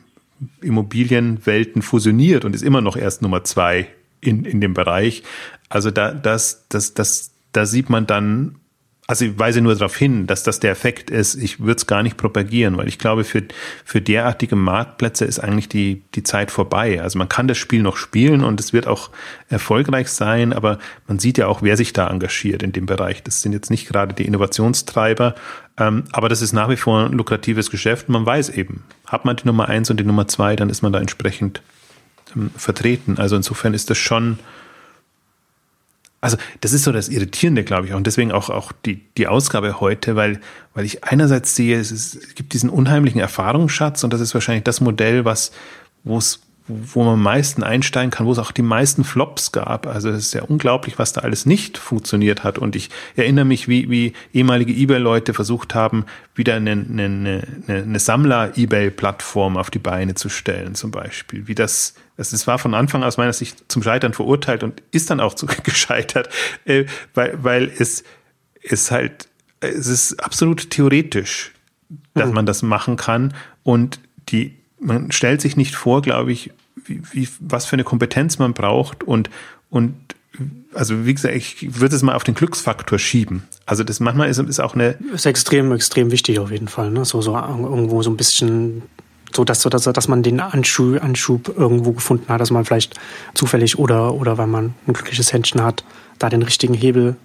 [0.61, 3.87] Immobilienwelten fusioniert und ist immer noch erst Nummer zwei
[4.21, 5.23] in, in dem Bereich.
[5.67, 8.55] Also da, das, das, das, da sieht man dann,
[9.10, 11.34] also ich weise nur darauf hin, dass das der Effekt ist.
[11.34, 13.41] Ich würde es gar nicht propagieren, weil ich glaube, für,
[13.84, 17.02] für derartige Marktplätze ist eigentlich die, die Zeit vorbei.
[17.02, 19.10] Also man kann das Spiel noch spielen und es wird auch
[19.50, 23.24] erfolgreich sein, aber man sieht ja auch, wer sich da engagiert in dem Bereich.
[23.24, 25.34] Das sind jetzt nicht gerade die Innovationstreiber,
[25.80, 28.10] ähm, aber das ist nach wie vor ein lukratives Geschäft.
[28.10, 30.93] Man weiß eben, hat man die Nummer eins und die Nummer zwei, dann ist man
[30.93, 31.63] da entsprechend
[32.36, 33.17] ähm, vertreten.
[33.17, 34.38] Also insofern ist das schon
[36.21, 37.93] also das ist so das Irritierende, glaube ich.
[37.93, 40.39] Und deswegen auch, auch die, die Ausgabe heute, weil,
[40.73, 44.63] weil ich einerseits sehe, es, ist, es gibt diesen unheimlichen Erfahrungsschatz und das ist wahrscheinlich
[44.63, 45.51] das Modell, was,
[46.03, 49.88] wo es wo man am meisten einsteigen kann, wo es auch die meisten Flops gab.
[49.88, 52.60] Also es ist ja unglaublich, was da alles nicht funktioniert hat.
[52.60, 56.05] Und ich erinnere mich, wie, wie ehemalige eBay-Leute versucht haben,
[56.36, 61.47] wieder eine, eine, eine, eine Sammler-eBay-Plattform auf die Beine zu stellen, zum Beispiel.
[61.47, 65.10] Wie das, also es war von Anfang aus meiner Sicht zum Scheitern verurteilt und ist
[65.10, 66.29] dann auch zu, gescheitert,
[66.65, 68.03] äh, weil, weil es,
[68.62, 69.27] es halt,
[69.60, 71.51] es ist absolut theoretisch,
[72.13, 72.36] dass mhm.
[72.36, 76.51] man das machen kann und die, man stellt sich nicht vor, glaube ich,
[76.89, 79.30] wie, was für eine Kompetenz man braucht und,
[79.69, 79.95] und
[80.73, 83.43] also wie gesagt, ich würde es mal auf den Glücksfaktor schieben.
[83.65, 84.97] Also das manchmal ist, ist auch eine.
[85.13, 86.91] Ist extrem, extrem wichtig auf jeden Fall.
[86.91, 87.04] Ne?
[87.06, 88.84] So, so irgendwo so ein bisschen
[89.36, 92.95] so dass, dass, dass man den Anschub, Anschub irgendwo gefunden hat, dass man vielleicht
[93.34, 95.84] zufällig oder, oder weil man ein glückliches Händchen hat,
[96.17, 97.15] da den richtigen Hebel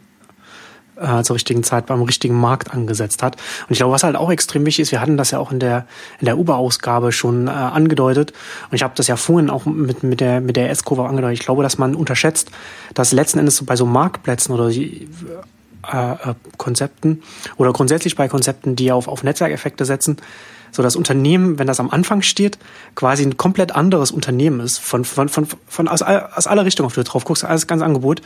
[0.97, 3.37] äh, zur richtigen Zeit beim richtigen Markt angesetzt hat.
[3.37, 5.61] Und ich glaube, was halt auch extrem wichtig ist, wir hatten das ja auch in
[5.61, 5.87] der
[6.21, 8.33] in der Uber-Ausgabe schon äh, angedeutet
[8.71, 11.39] und ich habe das ja vorhin auch mit mit der mit der S-Kurve angedeutet.
[11.39, 12.51] Ich glaube, dass man unterschätzt,
[12.95, 15.09] dass letzten Endes bei so Marktplätzen oder die,
[15.93, 17.23] äh, äh, Konzepten
[17.57, 20.17] oder grundsätzlich bei Konzepten, die auf auf Netzwerkeffekte setzen,
[20.75, 22.59] so das Unternehmen, wenn das am Anfang steht,
[22.95, 26.95] quasi ein komplett anderes Unternehmen ist, von, von, von, von aus, aus aller Richtungen, auf
[26.95, 28.23] du drauf guckst, alles ganz Angebot,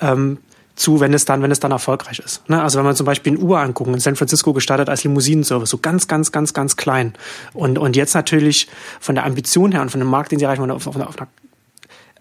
[0.00, 0.38] ähm,
[0.78, 2.48] zu, wenn es dann, wenn es dann erfolgreich ist.
[2.48, 2.62] Ne?
[2.62, 5.78] Also wenn man zum Beispiel in Uber angucken, in San Francisco gestartet als Limousinenservice, so
[5.78, 7.14] ganz, ganz, ganz, ganz klein.
[7.52, 8.68] Und, und jetzt natürlich
[9.00, 11.28] von der Ambition her und von dem Markt, den sie erreichen, auf, auf, auf einer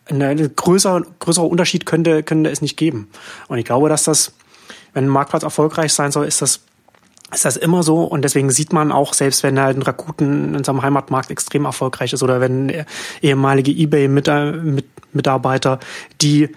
[0.09, 3.09] ein größerer, größerer Unterschied könnte, könnte es nicht geben.
[3.49, 4.31] Und ich glaube, dass das,
[4.93, 6.61] wenn ein Marktplatz erfolgreich sein soll, ist das
[7.33, 10.63] ist das immer so und deswegen sieht man auch, selbst wenn halt ein Rakuten in
[10.63, 12.85] seinem Heimatmarkt extrem erfolgreich ist oder wenn
[13.21, 15.81] ehemalige eBay-Mitarbeiter,
[16.21, 16.55] die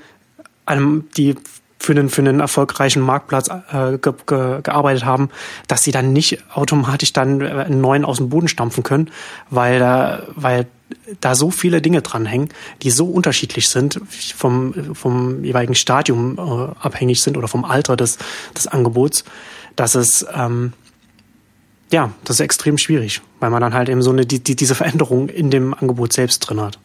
[0.66, 1.34] einem, die
[1.80, 5.30] für einen, für einen erfolgreichen Marktplatz äh, ge, ge, gearbeitet haben,
[5.66, 9.10] dass sie dann nicht automatisch dann einen neuen aus dem Boden stampfen können,
[9.48, 10.66] weil da, weil
[11.20, 12.50] da so viele Dinge dranhängen,
[12.82, 13.98] die so unterschiedlich sind,
[14.36, 18.18] vom, vom jeweiligen Stadium äh, abhängig sind oder vom Alter des,
[18.54, 19.24] des Angebots,
[19.74, 20.74] dass es ähm,
[21.90, 24.74] ja, das ist extrem schwierig, weil man dann halt eben so eine die, die, diese
[24.74, 26.78] Veränderung in dem Angebot selbst drin hat.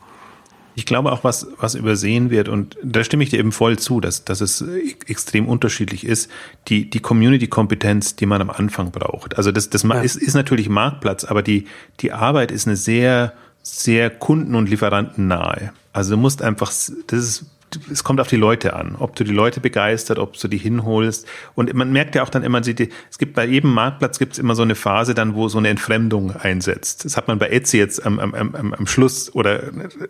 [0.75, 4.01] Ich glaube auch, was, was übersehen wird, und da stimme ich dir eben voll zu,
[4.01, 4.63] dass, dass es
[5.07, 6.29] extrem unterschiedlich ist,
[6.67, 9.37] die, die Community-Kompetenz, die man am Anfang braucht.
[9.37, 10.01] Also das, das ja.
[10.01, 11.65] ist, ist natürlich Marktplatz, aber die,
[12.01, 13.33] die Arbeit ist eine sehr,
[13.63, 15.71] sehr kunden- und lieferantennahe.
[15.93, 17.45] Also du musst einfach, das ist
[17.91, 21.27] es kommt auf die Leute an, ob du die Leute begeistert, ob du die hinholst.
[21.55, 24.55] Und man merkt ja auch dann immer, es gibt bei jedem Marktplatz gibt es immer
[24.55, 27.05] so eine Phase dann, wo so eine Entfremdung einsetzt.
[27.05, 29.63] Das hat man bei Etsy jetzt am, am, am, am Schluss oder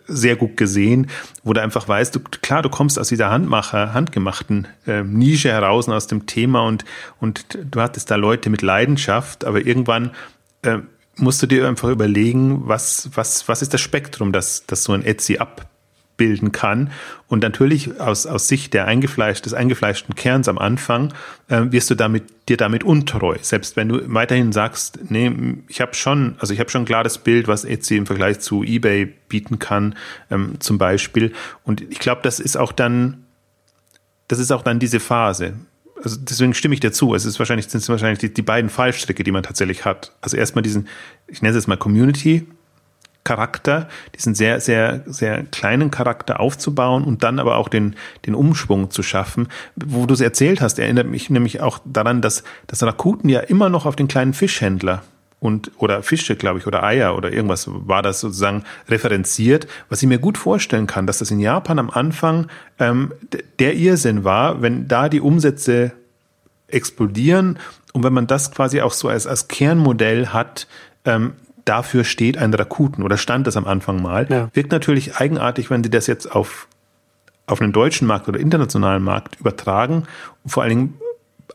[0.08, 1.08] sehr gut gesehen,
[1.44, 5.90] wo du einfach weißt, du, klar, du kommst aus dieser Handmacher, handgemachten äh, Nische heraus
[5.90, 6.86] aus dem Thema und,
[7.20, 10.12] und du hattest da Leute mit Leidenschaft, aber irgendwann
[10.62, 10.80] äh,
[11.18, 15.04] musst du dir einfach überlegen, was, was, was ist das Spektrum, das, das so ein
[15.04, 15.68] Etsy ab
[16.18, 16.92] bilden kann.
[17.28, 21.14] Und natürlich aus, aus Sicht der eingefleisch, des eingefleischten Kerns am Anfang
[21.48, 23.38] äh, wirst du damit, dir damit untreu.
[23.42, 25.32] Selbst wenn du weiterhin sagst, nee,
[25.68, 28.64] ich habe schon, also ich habe schon ein klares Bild, was Etsy im Vergleich zu
[28.64, 29.96] eBay bieten kann,
[30.32, 31.34] ähm, zum Beispiel.
[31.64, 33.26] Und ich glaube, das ist auch dann,
[34.28, 35.54] das ist auch dann diese Phase.
[36.04, 37.16] Also deswegen stimme ich dir zu.
[37.16, 40.12] Es ist wahrscheinlich, sind wahrscheinlich die, die beiden Fallstricke, die man tatsächlich hat.
[40.22, 40.88] Also erstmal diesen,
[41.28, 42.46] ich nenne es jetzt mal Community,
[43.26, 48.92] Charakter, diesen sehr, sehr, sehr kleinen Charakter aufzubauen und dann aber auch den, den Umschwung
[48.92, 49.50] zu schaffen.
[49.76, 53.68] Wo du es erzählt hast, erinnert mich nämlich auch daran, dass, dass Rakuten ja immer
[53.68, 55.04] noch auf den kleinen Fischhändler
[55.40, 60.08] und oder Fische, glaube ich, oder Eier oder irgendwas war das sozusagen referenziert, was ich
[60.08, 62.48] mir gut vorstellen kann, dass das in Japan am Anfang
[62.80, 63.12] ähm,
[63.60, 65.92] der Irrsinn war, wenn da die Umsätze
[66.68, 67.60] explodieren
[67.94, 70.68] und wenn man das quasi auch so als, als Kernmodell hat,
[71.06, 71.34] ähm,
[71.66, 74.28] dafür steht ein Rakuten oder stand das am Anfang mal.
[74.30, 74.50] Ja.
[74.54, 76.68] Wirkt natürlich eigenartig, wenn sie das jetzt auf,
[77.48, 80.04] auf einen deutschen Markt oder internationalen Markt übertragen
[80.46, 80.94] vor allen Dingen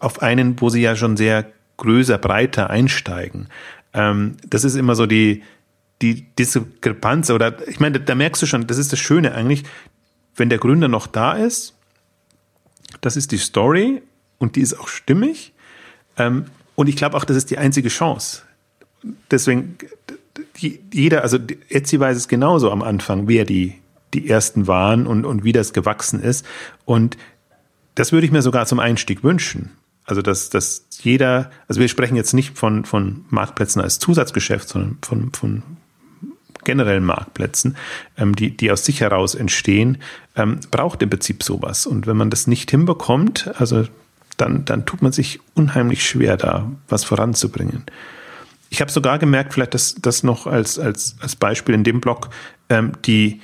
[0.01, 1.47] auf einen, wo sie ja schon sehr
[1.77, 3.49] größer, breiter einsteigen.
[3.93, 5.43] Ähm, das ist immer so die,
[6.03, 9.65] die Diskrepanz oder ich meine, da merkst du schon, das ist das Schöne eigentlich,
[10.37, 11.75] wenn der Gründer noch da ist,
[13.01, 14.03] das ist die Story
[14.39, 15.53] und die ist auch stimmig.
[16.17, 18.43] Ähm, und ich glaube auch, das ist die einzige Chance.
[19.31, 19.77] Deswegen,
[20.93, 23.75] jeder, also Etsy weiß es genauso am Anfang, wer die,
[24.15, 26.45] die ersten waren und, und wie das gewachsen ist.
[26.85, 27.17] Und
[27.95, 29.73] das würde ich mir sogar zum Einstieg wünschen.
[30.05, 34.99] Also, dass, dass jeder, also wir sprechen jetzt nicht von, von Marktplätzen als Zusatzgeschäft, sondern
[35.03, 35.63] von, von
[36.65, 37.77] generellen Marktplätzen,
[38.17, 39.99] ähm, die, die aus sich heraus entstehen,
[40.37, 41.87] ähm, braucht im Prinzip sowas.
[41.87, 43.85] Und wenn man das nicht hinbekommt, also
[44.37, 47.85] dann, dann tut man sich unheimlich schwer, da was voranzubringen.
[48.71, 52.31] Ich habe sogar gemerkt, vielleicht das, das noch als, als, als Beispiel in dem Blog,
[52.69, 53.41] ähm, die,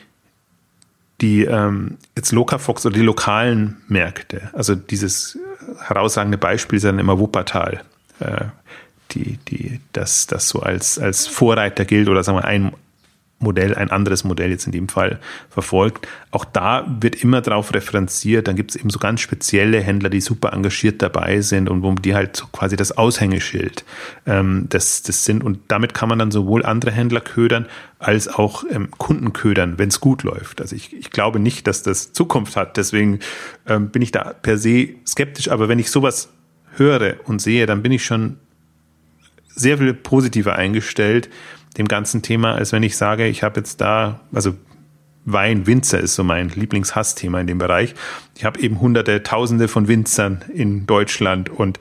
[1.21, 5.39] die ähm, jetzt Locafox oder die lokalen Märkte, also dieses
[5.81, 7.83] herausragende Beispiel ist dann immer Wuppertal,
[8.21, 8.45] äh,
[9.11, 12.73] die, die, das, das so als, als Vorreiter gilt oder sagen wir ein,
[13.38, 15.20] Modell, ein anderes Modell jetzt in dem Fall
[15.51, 16.09] verfolgt.
[16.31, 20.22] Auch da wird immer darauf referenziert, dann gibt es eben so ganz spezielle Händler, die
[20.22, 23.85] super engagiert dabei sind und wo die halt so quasi das Aushängeschild
[24.25, 25.44] ähm, das, das sind.
[25.44, 27.66] Und damit kann man dann sowohl andere Händler ködern
[27.99, 30.62] als auch ähm, Kunden ködern, wenn es gut läuft.
[30.62, 32.79] Also ich, ich glaube nicht, dass das Zukunft hat.
[32.79, 33.20] Deswegen
[33.66, 35.51] ähm, bin ich da per se skeptisch.
[35.51, 36.31] Aber wenn ich sowas
[36.77, 38.38] höre und sehe, dann bin ich schon
[39.49, 41.29] sehr viel positiver eingestellt
[41.79, 44.55] dem ganzen Thema, als wenn ich sage, ich habe jetzt da, also
[45.25, 47.95] Wein, Winzer ist so mein Lieblingshassthema in dem Bereich.
[48.37, 51.81] Ich habe eben hunderte, tausende von Winzern in Deutschland und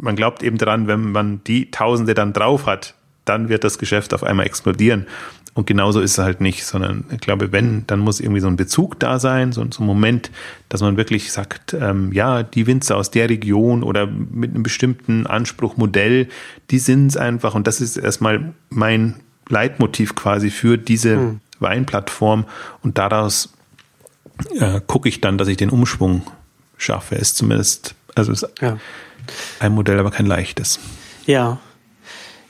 [0.00, 4.14] man glaubt eben dran, wenn man die Tausende dann drauf hat, dann wird das Geschäft
[4.14, 5.06] auf einmal explodieren.
[5.54, 8.56] Und genauso ist es halt nicht, sondern ich glaube, wenn, dann muss irgendwie so ein
[8.56, 10.30] Bezug da sein, so, so ein Moment,
[10.70, 15.26] dass man wirklich sagt, ähm, ja, die Winzer aus der Region oder mit einem bestimmten
[15.26, 16.28] Anspruch, Modell,
[16.70, 17.54] die sind es einfach.
[17.54, 19.16] Und das ist erstmal mein
[19.48, 21.40] Leitmotiv quasi für diese hm.
[21.58, 22.46] Weinplattform.
[22.82, 23.52] Und daraus
[24.58, 26.22] äh, gucke ich dann, dass ich den Umschwung
[26.78, 27.16] schaffe.
[27.16, 28.78] Ist zumindest, also ist ja.
[29.60, 30.80] ein Modell, aber kein leichtes.
[31.26, 31.60] Ja,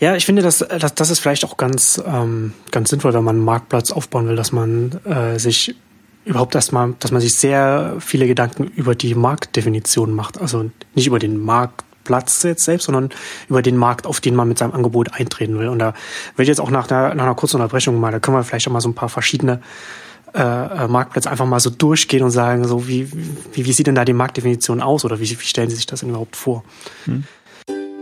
[0.02, 3.36] ja, ich finde, dass, dass das ist vielleicht auch ganz, ähm, ganz sinnvoll, wenn man
[3.36, 5.76] einen Marktplatz aufbauen will, dass man äh, sich
[6.24, 10.40] überhaupt erstmal, dass man sich sehr viele Gedanken über die Marktdefinition macht.
[10.40, 13.10] Also nicht über den Marktplatz jetzt selbst, sondern
[13.48, 15.68] über den Markt, auf den man mit seinem Angebot eintreten will.
[15.68, 15.94] Und da
[16.34, 18.66] will ich jetzt auch nach einer, nach einer kurzen Unterbrechung mal, da können wir vielleicht
[18.66, 19.60] auch mal so ein paar verschiedene
[20.34, 23.08] äh, äh Marktplätze einfach mal so durchgehen und sagen, so wie,
[23.52, 26.00] wie, wie sieht denn da die Marktdefinition aus oder wie, wie stellen Sie sich das
[26.00, 26.64] denn überhaupt vor?
[27.04, 27.22] Hm.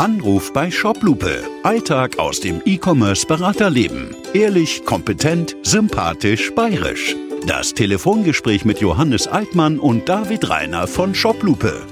[0.00, 1.44] Anruf bei Shoplupe.
[1.62, 4.16] Alltag aus dem E-Commerce-Beraterleben.
[4.32, 7.14] Ehrlich, kompetent, sympathisch, bayerisch.
[7.46, 11.86] Das Telefongespräch mit Johannes Altmann und David Reiner von Shoplupe.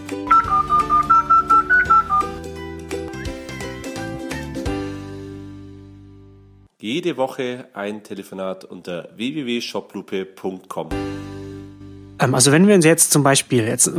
[6.80, 10.88] Jede Woche ein Telefonat unter www.shoplupe.com.
[12.20, 13.92] Ähm, also wenn wir uns jetzt zum Beispiel, jetzt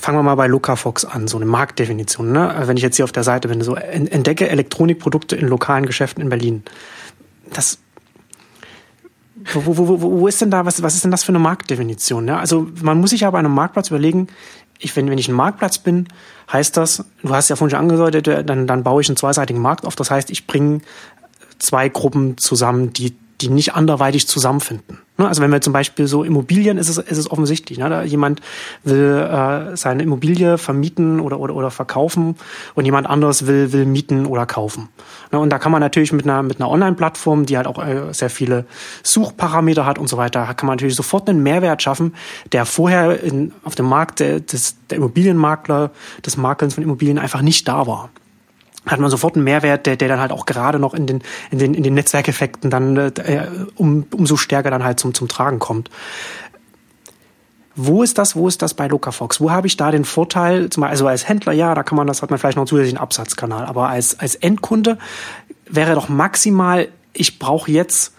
[0.00, 2.32] fangen wir mal bei Luca Fox an, so eine Marktdefinition.
[2.32, 2.54] Ne?
[2.64, 6.28] Wenn ich jetzt hier auf der Seite bin, so entdecke Elektronikprodukte in lokalen Geschäften in
[6.28, 6.62] Berlin.
[7.52, 7.78] Das
[9.54, 12.24] wo, wo, wo, wo ist denn da, was, was ist denn das für eine Marktdefinition?
[12.24, 12.38] Ne?
[12.38, 14.28] Also man muss sich ja bei einem Marktplatz überlegen,
[14.78, 16.08] ich, wenn, wenn ich ein Marktplatz bin,
[16.52, 19.84] heißt das, du hast ja vorhin schon angedeutet, dann, dann baue ich einen zweiseitigen Markt
[19.84, 19.96] auf.
[19.96, 20.80] Das heißt, ich bringe
[21.58, 24.98] zwei Gruppen zusammen, die die nicht anderweitig zusammenfinden.
[25.16, 27.78] Ne, also wenn wir zum Beispiel so Immobilien, ist es, ist es offensichtlich.
[27.78, 27.88] Ne?
[27.88, 28.40] Da jemand
[28.84, 32.36] will äh, seine Immobilie vermieten oder, oder, oder verkaufen
[32.74, 34.88] und jemand anderes will, will mieten oder kaufen.
[35.32, 38.12] Ne, und da kann man natürlich mit einer, mit einer Online-Plattform, die halt auch äh,
[38.12, 38.66] sehr viele
[39.02, 42.14] Suchparameter hat und so weiter, kann man natürlich sofort einen Mehrwert schaffen,
[42.52, 45.90] der vorher in, auf dem Markt der, des, der Immobilienmakler,
[46.24, 48.10] des Makelns von Immobilien einfach nicht da war
[48.90, 51.58] hat man sofort einen Mehrwert, der, der dann halt auch gerade noch in den, in
[51.58, 53.46] den, in den Netzwerkeffekten dann äh,
[53.76, 55.90] um, umso stärker dann halt zum, zum Tragen kommt.
[57.76, 59.40] Wo ist das, wo ist das bei Locafox?
[59.40, 62.30] Wo habe ich da den Vorteil, also als Händler, ja, da kann man, das hat
[62.30, 64.98] man vielleicht noch einen Absatzkanal, aber als, als Endkunde
[65.68, 68.14] wäre doch maximal, ich brauche jetzt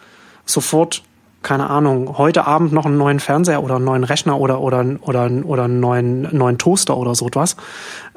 [0.46, 1.04] sofort
[1.42, 5.32] keine Ahnung, heute Abend noch einen neuen Fernseher oder einen neuen Rechner oder, oder, oder,
[5.46, 7.56] oder einen neuen, neuen Toaster oder so etwas.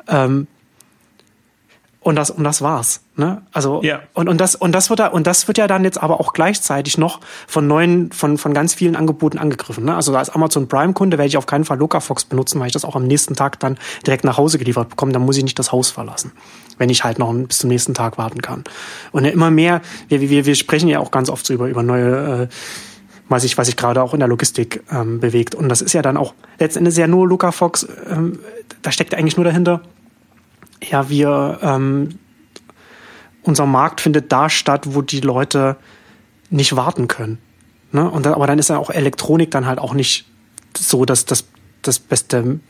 [0.09, 0.49] Ähm,
[2.03, 3.43] und das und das war's ne?
[3.53, 4.01] Also ja.
[4.15, 6.33] und und das und das wird da und das wird ja dann jetzt aber auch
[6.33, 9.95] gleichzeitig noch von neuen von von ganz vielen Angeboten angegriffen ne?
[9.95, 12.85] Also als Amazon Prime Kunde werde ich auf keinen Fall Locafox benutzen weil ich das
[12.85, 15.13] auch am nächsten Tag dann direkt nach Hause geliefert bekomme.
[15.13, 16.33] Dann muss ich nicht das Haus verlassen
[16.79, 18.65] wenn ich halt noch bis zum nächsten Tag warten kann.
[19.13, 22.43] Und immer mehr wir wir wir sprechen ja auch ganz oft so über über neue
[22.43, 22.55] äh,
[23.29, 25.55] was sich was sich gerade auch in der Logistik ähm, bewegt.
[25.55, 28.41] Und das ist ja dann auch letztendlich ja nur Locafox ähm,
[28.83, 29.83] da steckt eigentlich nur dahinter
[30.91, 32.19] ja, wir, ähm,
[33.43, 35.77] unser Markt findet da statt, wo die Leute
[36.51, 37.39] nicht warten können.
[37.93, 38.09] Ne?
[38.09, 40.27] Und dann, aber dann ist ja auch Elektronik dann halt auch nicht
[40.77, 41.45] so dass das,
[41.83, 42.61] das beste,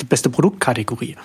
[0.00, 1.16] die beste Produktkategorie.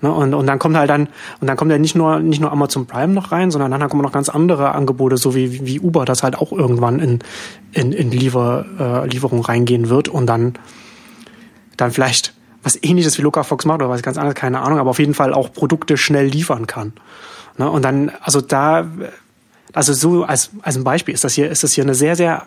[0.00, 0.12] Ne?
[0.12, 1.08] Und, und dann kommt halt dann,
[1.40, 4.02] und dann kommt ja nicht nur, nicht nur Amazon Prime noch rein, sondern dann kommen
[4.02, 7.18] noch ganz andere Angebote, so wie, wie Uber, das halt auch irgendwann in,
[7.72, 10.54] in, in Liefer, äh, Lieferung reingehen wird und dann,
[11.76, 12.34] dann vielleicht
[12.64, 15.14] was ähnliches wie Luca Fox macht oder was ganz anderes, keine Ahnung, aber auf jeden
[15.14, 16.94] Fall auch Produkte schnell liefern kann.
[17.58, 17.70] Ne?
[17.70, 18.90] Und dann, also da,
[19.72, 22.46] also so als, als ein Beispiel ist das hier, ist das hier eine sehr, sehr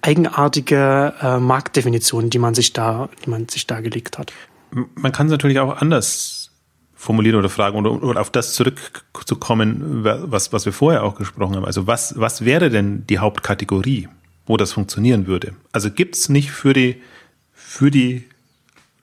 [0.00, 4.32] eigenartige äh, Marktdefinition, die man sich da, die man sich da gelegt hat.
[4.70, 6.50] Man kann es natürlich auch anders
[6.94, 11.64] formulieren oder fragen oder, oder auf das zurückzukommen, was, was wir vorher auch gesprochen haben.
[11.64, 14.08] Also was, was wäre denn die Hauptkategorie,
[14.46, 15.54] wo das funktionieren würde?
[15.72, 17.02] Also gibt es nicht für die,
[17.52, 18.24] für die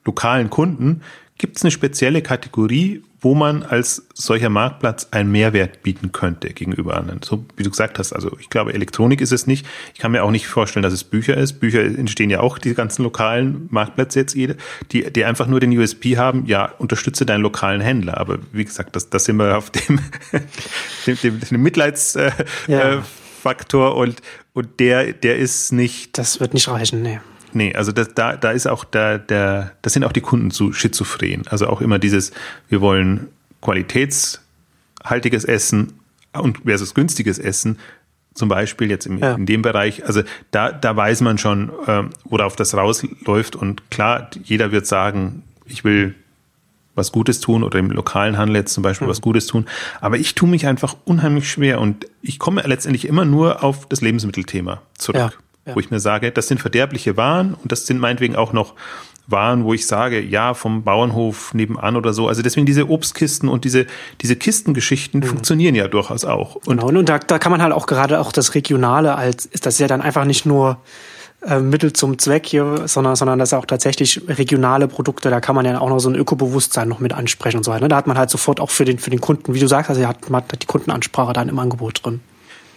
[0.06, 1.02] lokalen Kunden,
[1.38, 6.98] gibt es eine spezielle Kategorie, wo man als solcher Marktplatz einen Mehrwert bieten könnte gegenüber
[6.98, 7.22] anderen.
[7.24, 9.66] So wie du gesagt hast, also ich glaube, Elektronik ist es nicht.
[9.94, 11.62] Ich kann mir auch nicht vorstellen, dass es Bücher ist.
[11.62, 16.18] Bücher entstehen ja auch, die ganzen lokalen Marktplätze jetzt, die, die einfach nur den USP
[16.18, 18.18] haben, ja, unterstütze deinen lokalen Händler.
[18.18, 20.00] Aber wie gesagt, das, das sind wir auf dem,
[21.08, 22.36] dem, dem, dem Mitleidsfaktor
[22.68, 23.02] äh, ja.
[23.92, 26.18] äh, und, und der, der ist nicht.
[26.18, 27.20] Das wird nicht reichen, nee.
[27.54, 30.74] Nee, also das, da, da ist auch der, der, das sind auch die Kunden zu
[30.74, 31.44] schizophren.
[31.48, 32.32] Also auch immer dieses,
[32.70, 33.28] wir wollen
[33.62, 35.94] qualitätshaltiges Essen
[36.34, 37.80] und versus günstiges Essen,
[38.34, 39.36] zum Beispiel jetzt im, ja.
[39.36, 43.56] in dem Bereich, also da, da weiß man schon, ähm, worauf das rausläuft.
[43.56, 46.16] Und klar, jeder wird sagen, ich will
[46.96, 49.12] was Gutes tun oder im lokalen Handel jetzt zum Beispiel mhm.
[49.12, 49.66] was Gutes tun.
[50.02, 54.02] Aber ich tue mich einfach unheimlich schwer und ich komme letztendlich immer nur auf das
[54.02, 55.20] Lebensmittelthema zurück.
[55.20, 55.76] Ja ja.
[55.76, 58.74] wo ich mir sage, das sind verderbliche Waren und das sind meinetwegen auch noch
[59.26, 62.28] Waren, wo ich sage, ja, vom Bauernhof nebenan oder so.
[62.28, 63.86] Also deswegen diese Obstkisten und diese,
[64.22, 65.26] diese Kistengeschichten mhm.
[65.26, 66.56] funktionieren ja durchaus auch.
[66.56, 69.66] Und, genau, und da, da kann man halt auch gerade auch das Regionale als, ist
[69.66, 70.82] das ja dann einfach nicht nur
[71.46, 75.56] äh, Mittel zum Zweck hier, sondern, sondern das ist auch tatsächlich regionale Produkte, da kann
[75.56, 77.84] man ja auch noch so ein Ökobewusstsein noch mit ansprechen und so weiter.
[77.84, 77.90] Ne?
[77.90, 80.06] Da hat man halt sofort auch für den, für den Kunden, wie du sagst, also
[80.06, 82.20] hat, man hat die Kundenansprache dann im Angebot drin.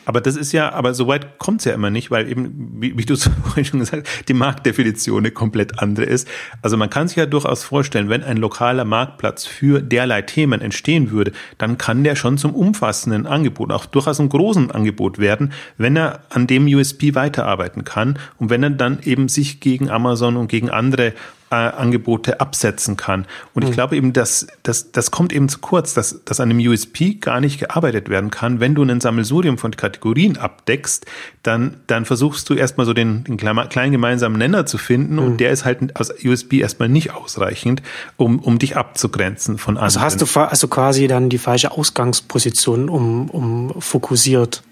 [0.07, 2.97] Aber das ist ja, aber so weit kommt es ja immer nicht, weil eben, wie,
[2.97, 6.27] wie du es vorhin schon gesagt hast, die Marktdefinition eine komplett andere ist.
[6.63, 11.11] Also man kann sich ja durchaus vorstellen, wenn ein lokaler Marktplatz für derlei Themen entstehen
[11.11, 15.97] würde, dann kann der schon zum umfassenden Angebot, auch durchaus einem großen Angebot werden, wenn
[15.97, 20.49] er an dem USP weiterarbeiten kann und wenn er dann eben sich gegen Amazon und
[20.49, 21.13] gegen andere
[21.51, 23.27] Angebote absetzen kann.
[23.55, 23.75] Und ich mhm.
[23.75, 27.41] glaube eben, dass, dass das kommt eben zu kurz, dass, dass an einem USP gar
[27.41, 28.59] nicht gearbeitet werden kann.
[28.59, 31.07] Wenn du ein Sammelsurium von Kategorien abdeckst,
[31.45, 35.23] dann, dann versuchst du erstmal so den, den kleinen gemeinsamen Nenner zu finden mhm.
[35.23, 37.81] und der ist halt aus USB erstmal nicht ausreichend,
[38.17, 39.85] um, um dich abzugrenzen von anderen.
[39.85, 44.63] Also hast du also quasi dann die falsche Ausgangsposition, um, um fokussiert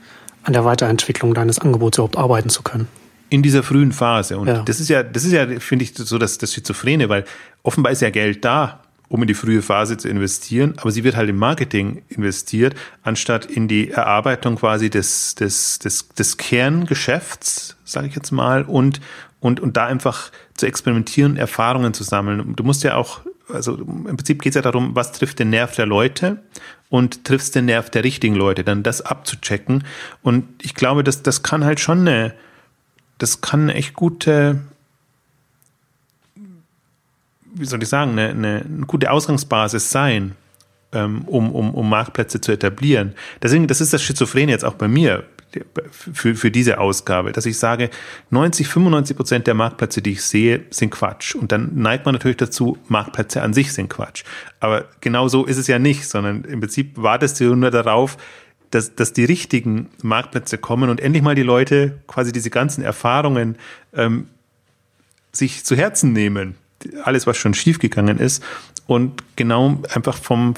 [0.42, 2.88] an der Weiterentwicklung deines Angebots überhaupt arbeiten zu können
[3.34, 4.38] in dieser frühen Phase.
[4.38, 4.62] Und ja.
[4.62, 7.24] das ist ja, das ist ja, finde ich, so das, das Schizophrene, weil
[7.64, 11.16] offenbar ist ja Geld da, um in die frühe Phase zu investieren, aber sie wird
[11.16, 18.06] halt im Marketing investiert, anstatt in die Erarbeitung quasi des, des, des, des Kerngeschäfts, sage
[18.06, 19.00] ich jetzt mal, und,
[19.40, 22.54] und, und da einfach zu experimentieren, Erfahrungen zu sammeln.
[22.54, 23.20] Du musst ja auch,
[23.52, 26.38] also im Prinzip geht es ja darum, was trifft den Nerv der Leute
[26.88, 29.82] und triffst den Nerv der richtigen Leute, dann das abzuchecken.
[30.22, 32.32] Und ich glaube, dass das kann halt schon eine,
[33.24, 34.60] das kann echt gute,
[37.54, 40.32] wie soll ich sagen, eine, eine, eine gute Ausgangsbasis sein,
[40.92, 43.14] ähm, um, um, um Marktplätze zu etablieren.
[43.42, 45.24] Deswegen, das ist das Schizophrene jetzt auch bei mir
[45.90, 47.88] für, für diese Ausgabe, dass ich sage,
[48.28, 51.34] 90, 95 Prozent der Marktplätze, die ich sehe, sind Quatsch.
[51.34, 54.24] Und dann neigt man natürlich dazu, Marktplätze an sich sind Quatsch.
[54.60, 58.18] Aber genau so ist es ja nicht, sondern im Prinzip wartest du nur darauf,
[58.74, 63.56] dass, dass die richtigen Marktplätze kommen und endlich mal die Leute quasi diese ganzen Erfahrungen
[63.94, 64.26] ähm,
[65.32, 66.56] sich zu Herzen nehmen.
[67.04, 68.42] Alles, was schon schiefgegangen ist
[68.86, 70.54] und genau einfach vom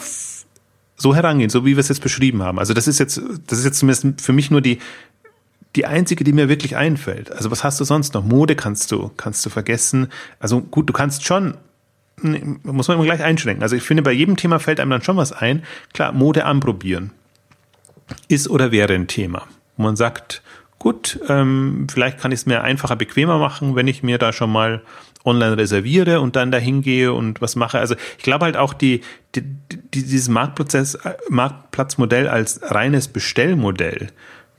[0.99, 2.59] so herangehen, so wie wir es jetzt beschrieben haben.
[2.59, 4.79] Also das ist jetzt, das ist jetzt zumindest für mich nur die,
[5.77, 7.31] die einzige, die mir wirklich einfällt.
[7.31, 8.25] Also was hast du sonst noch?
[8.25, 10.09] Mode kannst du, kannst du vergessen.
[10.41, 11.59] Also gut, du kannst schon,
[12.23, 13.63] muss man immer gleich einschränken.
[13.63, 15.65] Also ich finde, bei jedem Thema fällt einem dann schon was ein.
[15.93, 17.13] Klar, Mode anprobieren
[18.29, 19.47] ist oder wäre ein Thema.
[19.77, 20.43] Man sagt,
[20.79, 24.51] gut, ähm, vielleicht kann ich es mir einfacher, bequemer machen, wenn ich mir da schon
[24.51, 24.83] mal
[25.25, 27.79] online reserviere und dann dahin gehe und was mache.
[27.79, 29.01] Also ich glaube halt auch die,
[29.35, 34.09] die, die dieses Marktprozess, äh, Marktplatzmodell als reines Bestellmodell,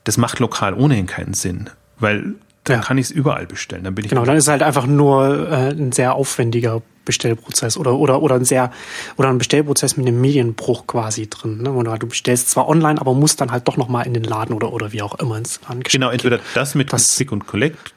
[0.04, 1.70] das macht lokal ohnehin keinen Sinn,
[2.00, 2.36] weil
[2.70, 2.86] dann ja.
[2.86, 3.84] kann ich es überall bestellen.
[3.84, 7.78] Dann bin ich genau, dann ist es halt einfach nur äh, ein sehr aufwendiger Bestellprozess
[7.78, 8.72] oder, oder, oder ein sehr,
[9.16, 11.62] oder ein Bestellprozess mit einem Medienbruch quasi drin.
[11.62, 11.72] Ne?
[11.72, 14.74] Oder du bestellst zwar online, aber musst dann halt doch nochmal in den Laden oder,
[14.74, 17.94] oder wie auch immer ins Genau, entweder das mit das, Click und Collect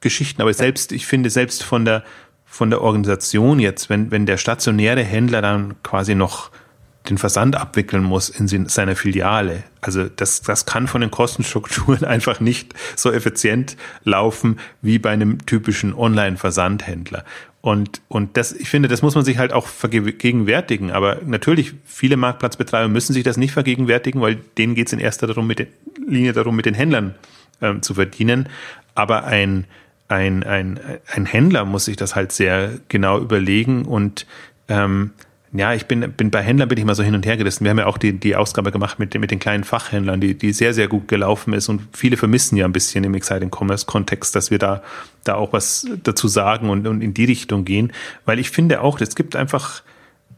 [0.00, 2.02] Geschichten, aber selbst, ich finde, selbst von der,
[2.44, 6.50] von der Organisation jetzt, wenn, wenn der stationäre Händler dann quasi noch
[7.08, 9.64] den Versand abwickeln muss in seiner Filiale.
[9.80, 15.44] Also das, das kann von den Kostenstrukturen einfach nicht so effizient laufen wie bei einem
[15.46, 17.24] typischen Online-Versandhändler.
[17.60, 20.90] Und, und das, ich finde, das muss man sich halt auch vergegenwärtigen.
[20.90, 25.28] Aber natürlich, viele Marktplatzbetreiber müssen sich das nicht vergegenwärtigen, weil denen geht es in erster
[25.28, 25.68] darum, mit den,
[26.06, 27.14] Linie darum, mit den Händlern
[27.60, 28.48] ähm, zu verdienen.
[28.96, 29.66] Aber ein,
[30.08, 34.26] ein, ein, ein Händler muss sich das halt sehr genau überlegen und
[34.68, 35.12] ähm,
[35.54, 37.64] ja, ich bin, bin bei Händlern bin ich mal so hin und her gerissen.
[37.64, 40.52] Wir haben ja auch die, die Ausgabe gemacht mit, mit den kleinen Fachhändlern, die, die
[40.52, 44.34] sehr, sehr gut gelaufen ist und viele vermissen ja ein bisschen im Exciting Commerce Kontext,
[44.34, 44.82] dass wir da,
[45.24, 47.92] da auch was dazu sagen und, und in die Richtung gehen,
[48.24, 49.82] weil ich finde auch, es gibt einfach,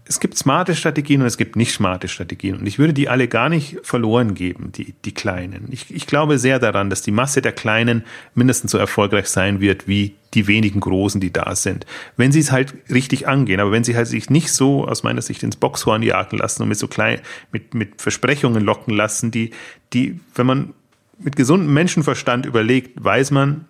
[0.07, 2.59] es gibt smarte Strategien und es gibt nicht smarte Strategien.
[2.59, 5.69] Und ich würde die alle gar nicht verloren geben, die, die kleinen.
[5.71, 9.89] Ich, ich glaube sehr daran, dass die Masse der Kleinen mindestens so erfolgreich sein wird
[9.89, 11.87] wie die wenigen Großen, die da sind.
[12.19, 15.23] Wenn sie es halt richtig angehen, aber wenn sie halt sich nicht so aus meiner
[15.23, 19.53] Sicht ins Boxhorn jagen lassen und mit so klein, mit, mit Versprechungen locken lassen, die,
[19.95, 20.75] die, wenn man
[21.19, 23.65] mit gesundem Menschenverstand überlegt, weiß man,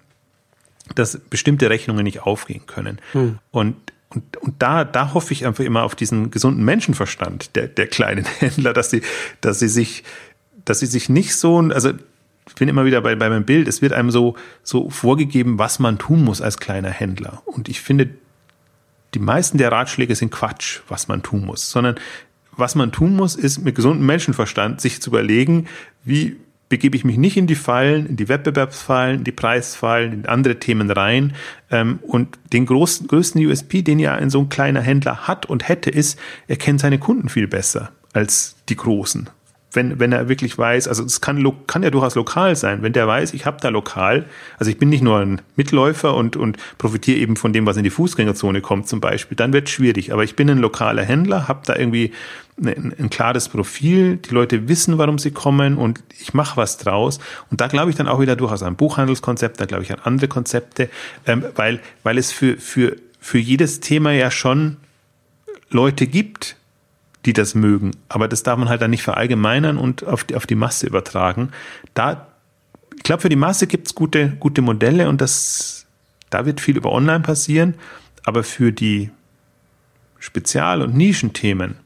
[0.96, 2.98] dass bestimmte Rechnungen nicht aufgehen können.
[3.12, 3.38] Hm.
[3.52, 3.76] Und
[4.14, 8.24] und, und da, da hoffe ich einfach immer auf diesen gesunden Menschenverstand der, der kleinen
[8.38, 9.02] Händler, dass sie,
[9.40, 10.04] dass sie sich,
[10.64, 11.92] dass sie sich nicht so, also
[12.48, 15.78] ich bin immer wieder bei, bei meinem Bild, es wird einem so, so vorgegeben, was
[15.78, 17.42] man tun muss als kleiner Händler.
[17.46, 18.10] Und ich finde,
[19.14, 21.96] die meisten der Ratschläge sind Quatsch, was man tun muss, sondern
[22.56, 25.66] was man tun muss, ist mit gesundem Menschenverstand sich zu überlegen,
[26.04, 26.36] wie,
[26.74, 30.58] begebe ich mich nicht in die Fallen, in die Wettbewerbsfallen, in die Preisfallen, in andere
[30.58, 31.32] Themen rein.
[31.70, 35.68] Ähm, und den großen, größten USP, den ja ein so ein kleiner Händler hat und
[35.68, 36.18] hätte, ist,
[36.48, 39.30] er kennt seine Kunden viel besser als die Großen
[39.74, 43.06] wenn, wenn er wirklich weiß, also es kann, kann ja durchaus lokal sein, wenn der
[43.06, 44.26] weiß, ich habe da lokal,
[44.58, 47.84] also ich bin nicht nur ein Mitläufer und, und profitiere eben von dem, was in
[47.84, 50.12] die Fußgängerzone kommt zum Beispiel, dann wird schwierig.
[50.12, 52.12] Aber ich bin ein lokaler Händler, habe da irgendwie
[52.62, 57.18] ein, ein, klares Profil, die Leute wissen, warum sie kommen und ich mache was draus.
[57.50, 60.28] Und da glaube ich dann auch wieder durchaus an Buchhandelskonzept, da glaube ich an andere
[60.28, 60.88] Konzepte,
[61.26, 64.76] ähm, weil, weil es für, für, für jedes Thema ja schon
[65.70, 66.56] Leute gibt,
[67.26, 67.92] die das mögen.
[68.08, 71.50] Aber das darf man halt dann nicht verallgemeinern und auf die, auf die Masse übertragen.
[71.94, 72.28] Da,
[72.96, 75.86] ich glaube, für die Masse gibt es gute, gute Modelle und das,
[76.30, 77.74] da wird viel über Online passieren.
[78.24, 79.10] Aber für die
[80.18, 81.76] Spezial- und Nischenthemen,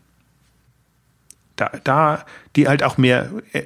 [1.57, 2.25] da, da,
[2.55, 3.65] die halt auch mehr, äh,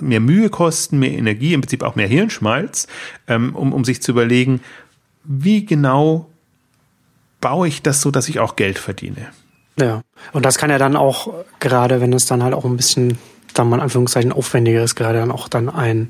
[0.00, 2.86] mehr Mühe kosten, mehr Energie, im Prinzip auch mehr Hirnschmalz,
[3.26, 4.60] ähm, um, um sich zu überlegen,
[5.24, 6.30] wie genau
[7.40, 9.28] baue ich das so, dass ich auch Geld verdiene.
[9.80, 10.02] Ja,
[10.32, 13.18] und das kann ja dann auch, gerade wenn es dann halt auch ein bisschen,
[13.54, 16.08] dann mal in Anführungszeichen aufwendiger ist, gerade dann auch dann ein,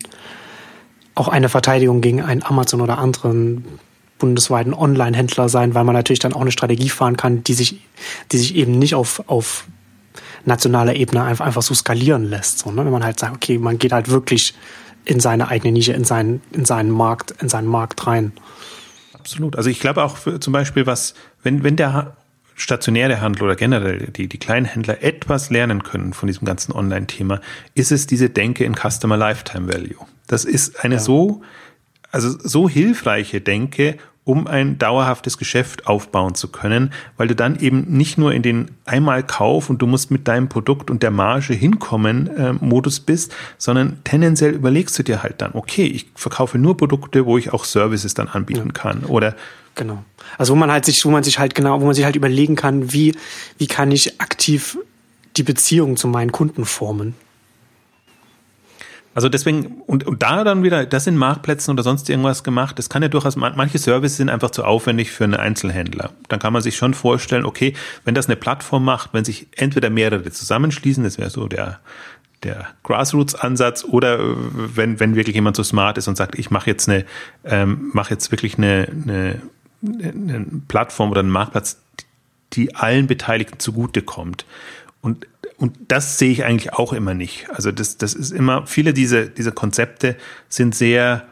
[1.15, 3.65] auch eine Verteidigung gegen einen Amazon oder anderen
[4.19, 7.81] bundesweiten Online-Händler sein, weil man natürlich dann auch eine Strategie fahren kann, die sich,
[8.33, 9.67] die sich eben nicht auf, auf
[10.45, 12.59] nationaler Ebene einfach, einfach so skalieren lässt.
[12.59, 12.85] So, ne?
[12.85, 14.55] Wenn man halt sagt, okay, man geht halt wirklich
[15.05, 18.33] in seine eigene Nische, in seinen, in seinen Markt, in seinen Markt rein.
[19.15, 19.57] Absolut.
[19.57, 22.17] Also ich glaube auch für, zum Beispiel, was, wenn, wenn der
[22.61, 27.41] stationäre Handel oder generell die, die kleinen Händler etwas lernen können von diesem ganzen Online-Thema,
[27.75, 30.07] ist es diese Denke in Customer Lifetime Value.
[30.27, 31.01] Das ist eine ja.
[31.01, 31.43] so,
[32.13, 37.85] also so hilfreiche Denke, um ein dauerhaftes Geschäft aufbauen zu können, weil du dann eben
[37.89, 42.29] nicht nur in den Einmalkauf und du musst mit deinem Produkt und der Marge hinkommen
[42.29, 47.27] äh, Modus bist, sondern tendenziell überlegst du dir halt dann, okay, ich verkaufe nur Produkte,
[47.27, 48.73] wo ich auch Services dann anbieten ja.
[48.73, 49.35] kann oder
[49.77, 50.05] Genau.
[50.37, 52.57] Also wo man halt sich, wo man sich halt genau, wo man sich halt überlegen
[52.57, 53.15] kann, wie,
[53.57, 54.77] wie kann ich aktiv
[55.37, 57.15] die Beziehung zu meinen Kunden formen.
[59.15, 62.89] Also deswegen, und, und da dann wieder, das in Marktplätzen oder sonst irgendwas gemacht, das
[62.89, 66.11] kann ja durchaus, manche Services sind einfach zu aufwendig für einen Einzelhändler.
[66.29, 69.91] Dann kann man sich schon vorstellen, okay, wenn das eine Plattform macht, wenn sich entweder
[69.91, 71.81] mehrere zusammenschließen, das wäre so der,
[72.45, 76.89] der Grassroots-Ansatz, oder wenn, wenn wirklich jemand so smart ist und sagt, ich mache jetzt
[76.89, 77.05] eine,
[77.45, 79.43] ähm, mache jetzt wirklich eine, eine
[79.83, 81.81] eine Plattform oder einen Marktplatz,
[82.53, 84.45] die allen Beteiligten zugutekommt.
[85.01, 85.27] Und,
[85.61, 87.51] und das sehe ich eigentlich auch immer nicht.
[87.51, 90.17] Also das, das ist immer, viele dieser, dieser Konzepte
[90.49, 91.27] sind sehr,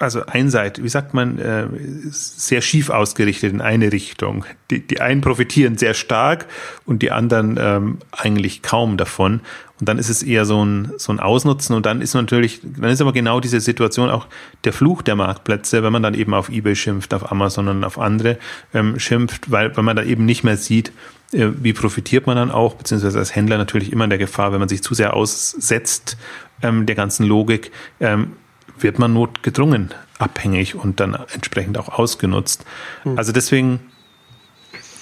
[0.00, 1.68] also einseitig, wie sagt man, äh,
[2.10, 4.44] sehr schief ausgerichtet in eine Richtung.
[4.72, 6.46] Die, die einen profitieren sehr stark
[6.84, 9.40] und die anderen ähm, eigentlich kaum davon.
[9.78, 12.90] Und dann ist es eher so ein, so ein Ausnutzen und dann ist natürlich, dann
[12.90, 14.26] ist aber genau diese Situation auch
[14.64, 18.00] der Fluch der Marktplätze, wenn man dann eben auf Ebay schimpft, auf Amazon und auf
[18.00, 18.36] andere
[18.74, 20.90] ähm, schimpft, weil, weil man da eben nicht mehr sieht,
[21.32, 24.68] wie profitiert man dann auch, beziehungsweise als Händler natürlich immer in der Gefahr, wenn man
[24.68, 26.16] sich zu sehr aussetzt
[26.62, 27.70] ähm, der ganzen Logik,
[28.00, 28.32] ähm,
[28.78, 32.64] wird man notgedrungen abhängig und dann entsprechend auch ausgenutzt.
[33.04, 33.16] Hm.
[33.16, 33.80] Also deswegen,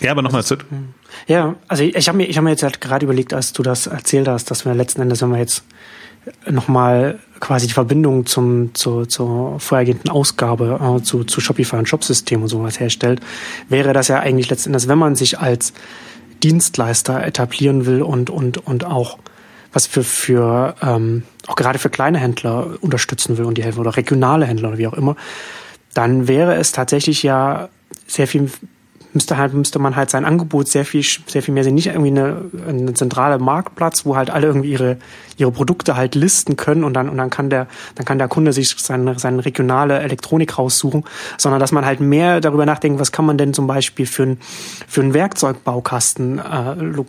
[0.01, 0.57] ja, aber nochmal zu.
[0.57, 0.95] Hm.
[1.27, 3.63] Ja, also ich, ich habe mir, ich hab mir jetzt halt gerade überlegt, als du
[3.63, 5.65] das erzählt hast, dass wir letzten Endes, wenn wir jetzt
[6.49, 12.43] nochmal quasi die Verbindung zum, zu, zur vorhergehenden Ausgabe äh, zu, zu Shopify und Shopsystem
[12.43, 13.21] und sowas herstellt,
[13.69, 15.73] wäre das ja eigentlich letzten Endes, wenn man sich als
[16.43, 19.19] Dienstleister etablieren will und, und, und auch
[19.73, 23.97] was für, für ähm, auch gerade für kleine Händler unterstützen will und die helfen oder
[23.97, 25.17] regionale Händler oder wie auch immer,
[25.95, 27.69] dann wäre es tatsächlich ja
[28.07, 28.51] sehr viel
[29.13, 31.75] müsste halt, müsste man halt sein Angebot sehr viel, sehr viel mehr sehen.
[31.75, 34.99] Nicht irgendwie eine, eine zentrale Marktplatz, wo halt alle irgendwie ihre,
[35.37, 38.53] ihre Produkte halt listen können und dann, und dann kann der, dann kann der Kunde
[38.53, 41.05] sich seine, seine regionale Elektronik raussuchen,
[41.37, 44.39] sondern dass man halt mehr darüber nachdenkt, was kann man denn zum Beispiel für, ein,
[44.87, 47.03] für einen Werkzeugbaukasten äh,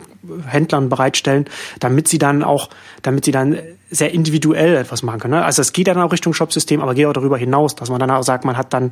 [0.46, 1.46] Händlern bereitstellen,
[1.80, 2.70] damit sie dann auch,
[3.02, 3.58] damit sie dann
[3.92, 5.36] sehr individuell etwas machen können.
[5.36, 5.44] Ne?
[5.44, 8.12] Also es geht dann auch Richtung Shopsystem, aber geht auch darüber hinaus, dass man dann
[8.12, 8.92] auch sagt, man hat dann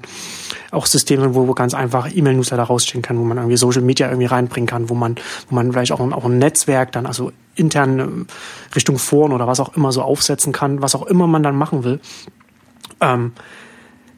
[0.71, 4.25] auch Systeme, wo man ganz einfach E-Mail-Newsletter rausstellen kann, wo man irgendwie Social Media irgendwie
[4.25, 5.15] reinbringen kann, wo man,
[5.49, 8.27] wo man vielleicht auch, ein, auch ein Netzwerk dann, also intern ähm,
[8.75, 11.83] Richtung Foren oder was auch immer so aufsetzen kann, was auch immer man dann machen
[11.83, 11.99] will.
[12.99, 13.33] Ähm,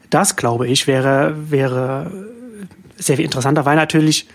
[0.08, 2.10] das, glaube ich, wäre, wäre
[2.96, 4.28] sehr viel interessanter, weil natürlich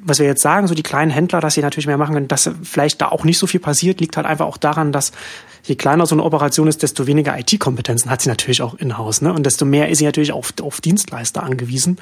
[0.00, 2.50] was wir jetzt sagen, so die kleinen Händler, dass sie natürlich mehr machen können, dass
[2.62, 5.12] vielleicht da auch nicht so viel passiert, liegt halt einfach auch daran, dass
[5.64, 9.22] je kleiner so eine Operation ist, desto weniger IT-Kompetenzen hat sie natürlich auch in-house.
[9.22, 9.32] Ne?
[9.32, 11.98] Und desto mehr ist sie natürlich auf, auf Dienstleister angewiesen.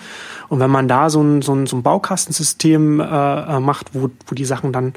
[0.48, 4.10] Und wenn man da so ein, so ein, so ein Baukastensystem äh, äh macht, wo,
[4.26, 4.94] wo die Sachen dann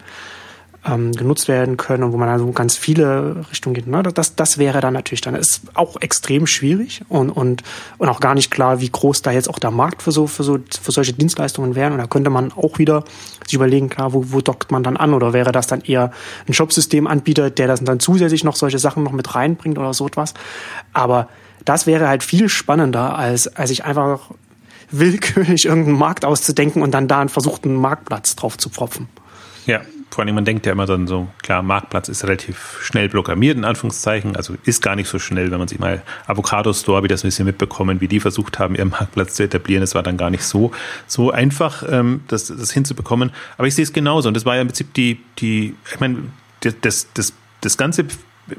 [0.85, 3.87] ähm, genutzt werden können und wo man also ganz viele Richtungen geht.
[3.87, 4.01] Ne?
[4.03, 7.63] Das, das wäre dann natürlich dann ist auch extrem schwierig und, und,
[7.97, 10.43] und auch gar nicht klar, wie groß da jetzt auch der Markt für so, für
[10.43, 11.91] so für solche Dienstleistungen wäre.
[11.91, 13.03] Und da könnte man auch wieder
[13.45, 16.11] sich überlegen, klar, wo, wo dockt man dann an oder wäre das dann eher
[16.47, 20.33] ein Shopsystemanbieter, der das dann zusätzlich noch solche Sachen noch mit reinbringt oder so etwas.
[20.93, 21.27] Aber
[21.65, 24.31] das wäre halt viel spannender, als, als ich einfach
[24.91, 29.09] willkürlich irgendeinen Markt auszudenken und dann da einen versuchten Marktplatz drauf zu pfropfen.
[29.65, 29.81] Ja,
[30.11, 33.65] vor allem, man denkt ja immer dann so, klar, Marktplatz ist relativ schnell programmiert, in
[33.65, 37.23] Anführungszeichen, also ist gar nicht so schnell, wenn man sich mal Avocado Store, wie das
[37.23, 39.83] ein bisschen mitbekommen, wie die versucht haben, ihren Marktplatz zu etablieren.
[39.83, 40.71] Es war dann gar nicht so,
[41.07, 43.31] so einfach, ähm, das, das hinzubekommen.
[43.57, 46.17] Aber ich sehe es genauso und das war ja im Prinzip die, die, ich meine,
[46.81, 48.05] das, das, das Ganze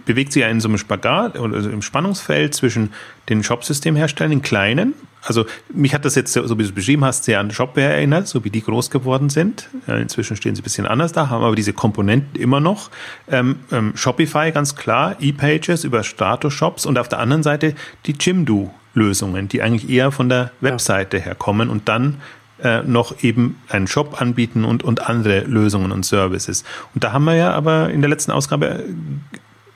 [0.04, 2.92] bewegt sich ja in so einem Spagat oder also im Spannungsfeld zwischen
[3.28, 7.24] den Shopsystemherstellern, den kleinen, also mich hat das jetzt, so wie du es beschrieben hast,
[7.24, 9.68] sehr an Shopware erinnert, so wie die groß geworden sind.
[9.86, 12.90] Inzwischen stehen sie ein bisschen anders da, haben aber diese Komponenten immer noch.
[13.30, 17.74] Ähm, ähm, Shopify ganz klar, E-Pages über Status-Shops und auf der anderen Seite
[18.06, 21.24] die Jimdo-Lösungen, die eigentlich eher von der Webseite ja.
[21.24, 22.16] herkommen und dann
[22.62, 26.64] äh, noch eben einen Shop anbieten und, und andere Lösungen und Services.
[26.94, 28.84] Und da haben wir ja aber in der letzten Ausgabe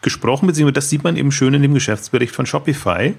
[0.04, 3.14] gesprochen, beziehungsweise das sieht man eben schön in dem Geschäftsbericht von Shopify,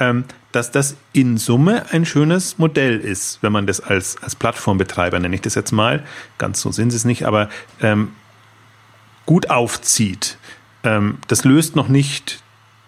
[0.00, 5.20] ähm, dass das in Summe ein schönes Modell ist, wenn man das als, als Plattformbetreiber,
[5.20, 6.02] nenne ich das jetzt mal,
[6.38, 7.48] ganz so sind sie es nicht, aber
[7.80, 8.08] ähm,
[9.26, 10.38] gut aufzieht.
[10.82, 12.42] Ähm, das löst noch nicht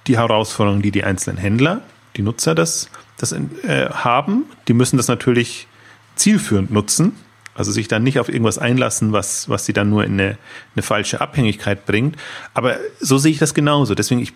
[0.09, 1.83] die Herausforderungen, die die einzelnen Händler,
[2.17, 4.47] die Nutzer das, das äh, haben.
[4.67, 5.69] Die müssen das natürlich
[6.17, 7.15] zielführend nutzen,
[7.55, 10.39] also sich dann nicht auf irgendwas einlassen, was, was sie dann nur in eine,
[10.75, 12.17] eine falsche Abhängigkeit bringt.
[12.55, 13.95] Aber so sehe ich das genauso.
[13.95, 14.33] Deswegen, ich,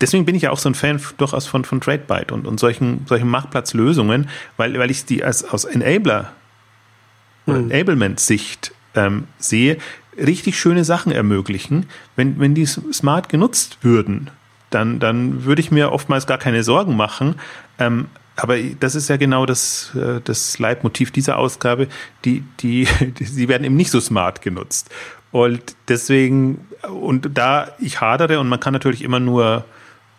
[0.00, 3.06] deswegen bin ich ja auch so ein Fan durchaus von, von TradeByte und, und solchen,
[3.06, 6.32] solchen Marktplatzlösungen, weil, weil ich die als, aus Enabler
[7.46, 7.70] oder mhm.
[7.70, 9.78] Enablement-Sicht ähm, sehe,
[10.18, 14.30] richtig schöne Sachen ermöglichen, wenn, wenn die smart genutzt würden.
[14.70, 17.36] Dann, dann würde ich mir oftmals gar keine Sorgen machen,
[17.78, 18.08] ähm,
[18.38, 21.88] aber das ist ja genau das, äh, das Leitmotiv dieser Ausgabe.
[22.24, 22.86] Die, die,
[23.18, 24.90] die, sie werden eben nicht so smart genutzt.
[25.30, 29.64] Und deswegen, und da ich hadere und man kann natürlich immer nur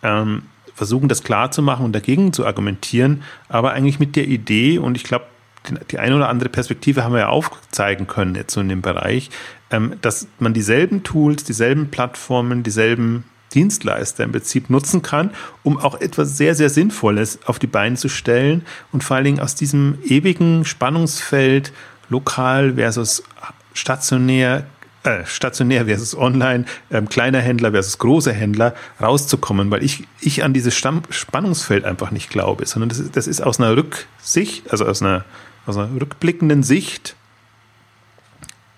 [0.02, 0.42] ähm,
[0.74, 4.96] versuchen, das klar zu machen und dagegen zu argumentieren, aber eigentlich mit der Idee, und
[4.96, 5.24] ich glaube,
[5.90, 9.30] die eine oder andere Perspektive haben wir ja aufzeigen können jetzt so in dem Bereich,
[9.70, 15.30] ähm, dass man dieselben Tools, dieselben Plattformen, dieselben Dienstleister im Prinzip nutzen kann,
[15.62, 19.40] um auch etwas sehr, sehr Sinnvolles auf die Beine zu stellen und vor allen Dingen
[19.40, 21.72] aus diesem ewigen Spannungsfeld
[22.08, 23.22] lokal versus
[23.74, 24.66] stationär,
[25.02, 30.52] äh, stationär versus online, ähm, kleiner Händler versus großer Händler rauszukommen, weil ich, ich an
[30.52, 34.86] dieses Stamm Spannungsfeld einfach nicht glaube, sondern das ist, das ist aus einer Rücksicht, also
[34.86, 35.24] aus einer,
[35.66, 37.16] aus einer rückblickenden Sicht,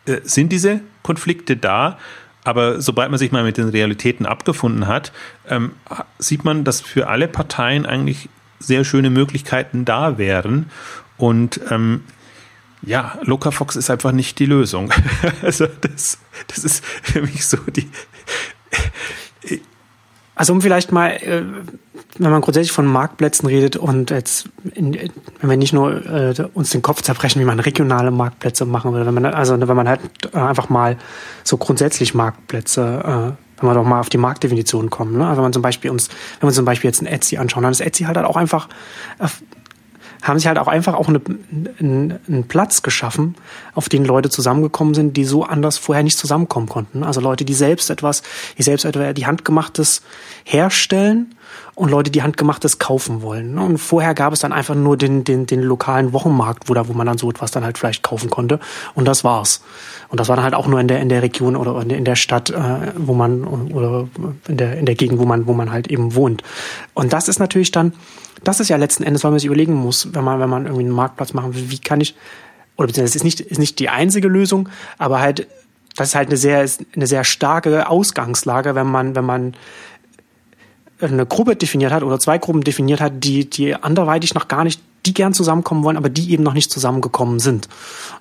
[0.07, 1.99] äh, sind diese Konflikte da
[2.45, 5.13] aber sobald man sich mal mit den Realitäten abgefunden hat,
[5.49, 5.73] ähm,
[6.19, 8.29] sieht man, dass für alle Parteien eigentlich
[8.59, 10.71] sehr schöne Möglichkeiten da wären.
[11.17, 12.03] Und ähm,
[12.83, 14.93] ja, Locafox ist einfach nicht die Lösung.
[15.43, 16.19] also das,
[16.49, 17.89] das ist für mich so die.
[20.35, 21.43] Also um vielleicht mal äh,
[22.19, 25.11] wenn man grundsätzlich von Marktplätzen redet und jetzt, wenn
[25.43, 29.15] wir nicht nur äh, uns den Kopf zerbrechen, wie man regionale Marktplätze machen will, wenn
[29.15, 30.01] man also wenn man halt
[30.35, 30.99] einfach mal
[31.43, 35.27] so grundsätzlich Marktplätze, äh, wenn wir doch mal auf die Marktdefinition kommen, ne?
[35.27, 36.09] Also wenn man zum Beispiel uns,
[36.41, 38.69] wenn wir zum Beispiel jetzt ein Etsy anschauen, dann ist Etsy halt, auch einfach
[39.19, 39.29] äh,
[40.23, 41.21] haben sich halt auch einfach auch eine,
[41.79, 43.35] einen, einen Platz geschaffen,
[43.75, 47.03] auf den Leute zusammengekommen sind, die so anders vorher nicht zusammenkommen konnten.
[47.03, 48.23] Also Leute, die selbst etwas,
[48.57, 50.03] die selbst etwa die handgemachtes
[50.45, 51.35] herstellen
[51.75, 53.59] und Leute, die handgemachtes kaufen wollen.
[53.59, 56.93] Und vorher gab es dann einfach nur den, den, den lokalen Wochenmarkt, wo, da, wo
[56.93, 58.61] man dann so etwas dann halt vielleicht kaufen konnte.
[58.95, 59.63] Und das war's.
[60.09, 62.17] Und das war dann halt auch nur in der, in der Region oder in der
[62.17, 64.09] Stadt, äh, wo man, oder
[64.49, 66.43] in der, in der Gegend, wo man, wo man halt eben wohnt.
[66.95, 67.95] Und das ist natürlich dann,
[68.45, 70.85] das ist ja letzten Endes, weil man sich überlegen muss, wenn man, wenn man irgendwie
[70.85, 72.15] einen Marktplatz machen will, wie kann ich,
[72.77, 75.47] oder beziehungsweise es ist nicht, ist nicht die einzige Lösung, aber halt,
[75.97, 79.55] das ist halt eine sehr, eine sehr starke Ausgangslage, wenn man, wenn man
[81.03, 84.81] eine Gruppe definiert hat oder zwei Gruppen definiert hat, die, die anderweitig noch gar nicht,
[85.07, 87.69] die gern zusammenkommen wollen, aber die eben noch nicht zusammengekommen sind.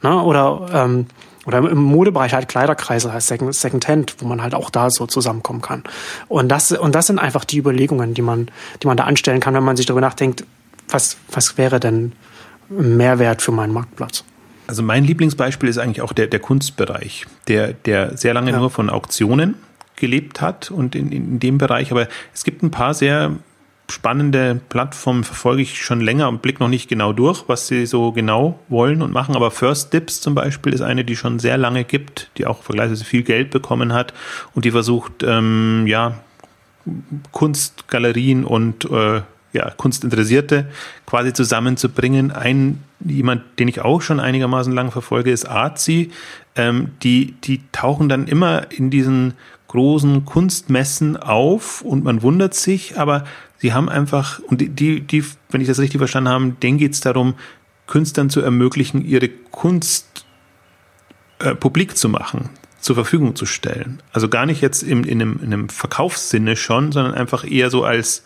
[0.02, 0.22] Ne?
[0.22, 1.06] Oder, ähm,
[1.46, 5.06] oder im Modebereich halt Kleiderkreise heißt Second, Second Hand, wo man halt auch da so
[5.06, 5.84] zusammenkommen kann.
[6.28, 8.50] Und das, und das sind einfach die Überlegungen, die man,
[8.82, 10.44] die man da anstellen kann, wenn man sich darüber nachdenkt,
[10.90, 12.14] was, was wäre denn
[12.70, 14.24] Mehrwert für meinen Marktplatz?
[14.68, 18.58] Also mein Lieblingsbeispiel ist eigentlich auch der, der Kunstbereich, der, der sehr lange ja.
[18.58, 19.56] nur von Auktionen
[20.02, 21.92] gelebt hat und in, in dem Bereich.
[21.92, 23.32] Aber es gibt ein paar sehr
[23.90, 28.12] spannende Plattformen, verfolge ich schon länger und blick noch nicht genau durch, was sie so
[28.12, 29.36] genau wollen und machen.
[29.36, 33.06] Aber First Dips zum Beispiel ist eine, die schon sehr lange gibt, die auch vergleichsweise
[33.06, 34.14] viel Geld bekommen hat
[34.54, 36.20] und die versucht, ähm, ja,
[37.32, 39.22] Kunstgalerien und äh,
[39.54, 40.68] ja, Kunstinteressierte
[41.06, 42.32] quasi zusammenzubringen.
[42.32, 46.12] Ein jemand, den ich auch schon einigermaßen lang verfolge, ist Arzi.
[46.56, 49.34] Ähm, die, die tauchen dann immer in diesen
[49.72, 53.24] großen Kunstmessen auf und man wundert sich, aber
[53.58, 57.00] sie haben einfach, und die, die, wenn ich das richtig verstanden habe, denen geht es
[57.00, 57.36] darum,
[57.88, 60.26] Künstlern zu ermöglichen, ihre Kunst
[61.40, 62.50] äh, publik zu machen,
[62.82, 64.04] zur Verfügung zu stellen.
[64.12, 67.86] Also gar nicht jetzt im, in, einem, in einem Verkaufssinne schon, sondern einfach eher so
[67.86, 68.26] als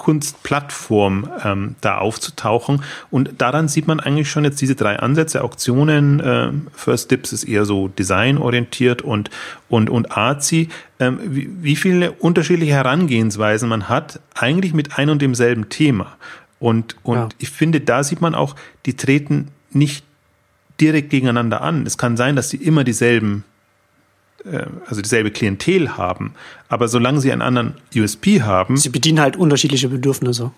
[0.00, 2.82] Kunstplattform ähm, da aufzutauchen.
[3.10, 5.44] Und daran sieht man eigentlich schon jetzt diese drei Ansätze.
[5.44, 9.30] Auktionen, äh, First Dips ist eher so designorientiert und,
[9.68, 10.70] und, und Arzi.
[10.98, 16.16] Ähm, wie, wie viele unterschiedliche Herangehensweisen man hat, eigentlich mit ein und demselben Thema.
[16.58, 17.28] Und, und ja.
[17.38, 20.04] ich finde, da sieht man auch, die treten nicht
[20.80, 21.84] direkt gegeneinander an.
[21.86, 23.44] Es kann sein, dass sie immer dieselben
[24.86, 26.34] also dieselbe Klientel haben,
[26.68, 28.76] aber solange sie einen anderen USP haben.
[28.76, 30.50] Sie bedienen halt unterschiedliche Bedürfnisse.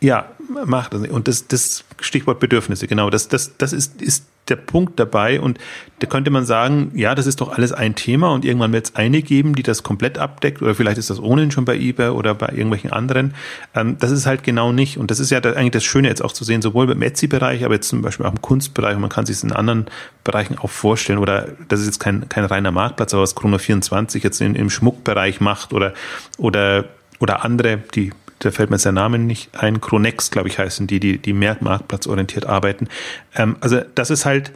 [0.00, 0.30] Ja,
[0.64, 1.08] macht das.
[1.08, 5.40] Und das, das Stichwort Bedürfnisse, genau, das, das, das ist, ist der Punkt dabei.
[5.40, 5.58] Und
[6.00, 8.96] da könnte man sagen, ja, das ist doch alles ein Thema und irgendwann wird es
[8.96, 10.62] eine geben, die das komplett abdeckt.
[10.62, 13.34] Oder vielleicht ist das ohnehin schon bei eBay oder bei irgendwelchen anderen.
[13.74, 14.98] Ähm, das ist halt genau nicht.
[14.98, 17.74] Und das ist ja eigentlich das Schöne jetzt auch zu sehen, sowohl beim Etsy-Bereich, aber
[17.74, 18.94] jetzt zum Beispiel auch im Kunstbereich.
[18.94, 19.86] Und man kann sich es in anderen
[20.24, 21.18] Bereichen auch vorstellen.
[21.18, 24.70] Oder das ist jetzt kein, kein reiner Marktplatz, aber was Chrono 24 jetzt in, im
[24.70, 25.94] Schmuckbereich macht oder,
[26.38, 26.84] oder
[27.20, 30.86] oder andere, die da fällt mir jetzt der Name nicht ein, Chronex, glaube ich, heißen
[30.86, 32.88] die, die, die mehr marktplatzorientiert arbeiten.
[33.36, 34.52] Ähm, also das ist halt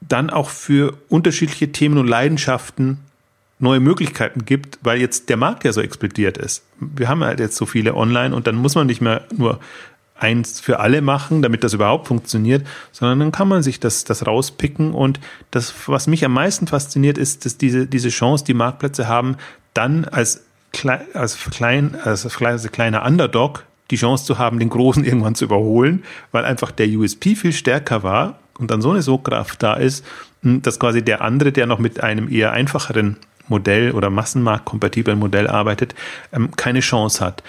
[0.00, 2.98] dann auch für unterschiedliche Themen und Leidenschaften
[3.58, 6.64] neue Möglichkeiten gibt, weil jetzt der Markt ja so explodiert ist.
[6.78, 9.60] Wir haben halt jetzt so viele online und dann muss man nicht mehr nur
[10.16, 14.26] eins für alle machen, damit das überhaupt funktioniert, sondern dann kann man sich das, das
[14.26, 19.08] rauspicken und das, was mich am meisten fasziniert, ist, dass diese, diese Chance, die Marktplätze
[19.08, 19.36] haben,
[19.74, 20.44] dann als
[21.14, 22.28] als, klein, als
[22.72, 27.34] kleiner Underdog die Chance zu haben, den Großen irgendwann zu überholen, weil einfach der USP
[27.34, 30.04] viel stärker war und dann so eine Sogkraft da ist,
[30.42, 33.16] hm, dass quasi der andere, der noch mit einem eher einfacheren
[33.48, 35.94] Modell oder massenmarktkompatiblen Modell arbeitet,
[36.32, 37.42] ähm, keine Chance hat.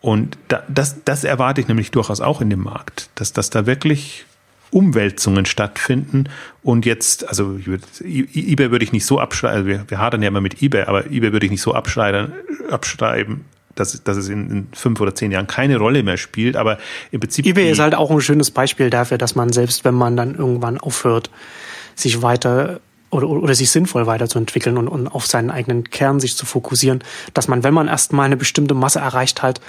[0.00, 4.26] Und das, das erwarte ich nämlich durchaus auch in dem Markt, dass, dass da wirklich
[4.70, 6.24] Umwälzungen stattfinden.
[6.62, 7.58] Und jetzt, also
[8.00, 11.06] eBay würde ich nicht so abschreiben, also wir, wir hadern ja immer mit eBay, aber
[11.06, 12.32] eBay würde ich nicht so abschreiben,
[12.70, 13.44] abschreiben
[13.76, 16.56] dass, dass es in, in fünf oder zehn Jahren keine Rolle mehr spielt.
[16.56, 16.78] Aber
[17.12, 17.46] im Prinzip.
[17.46, 20.78] eBay ist halt auch ein schönes Beispiel dafür, dass man selbst, wenn man dann irgendwann
[20.78, 21.30] aufhört,
[21.94, 26.44] sich weiter oder, oder sich sinnvoll weiterzuentwickeln und, und auf seinen eigenen Kern sich zu
[26.44, 27.04] fokussieren,
[27.34, 29.60] dass man, wenn man erstmal eine bestimmte Masse erreicht hat,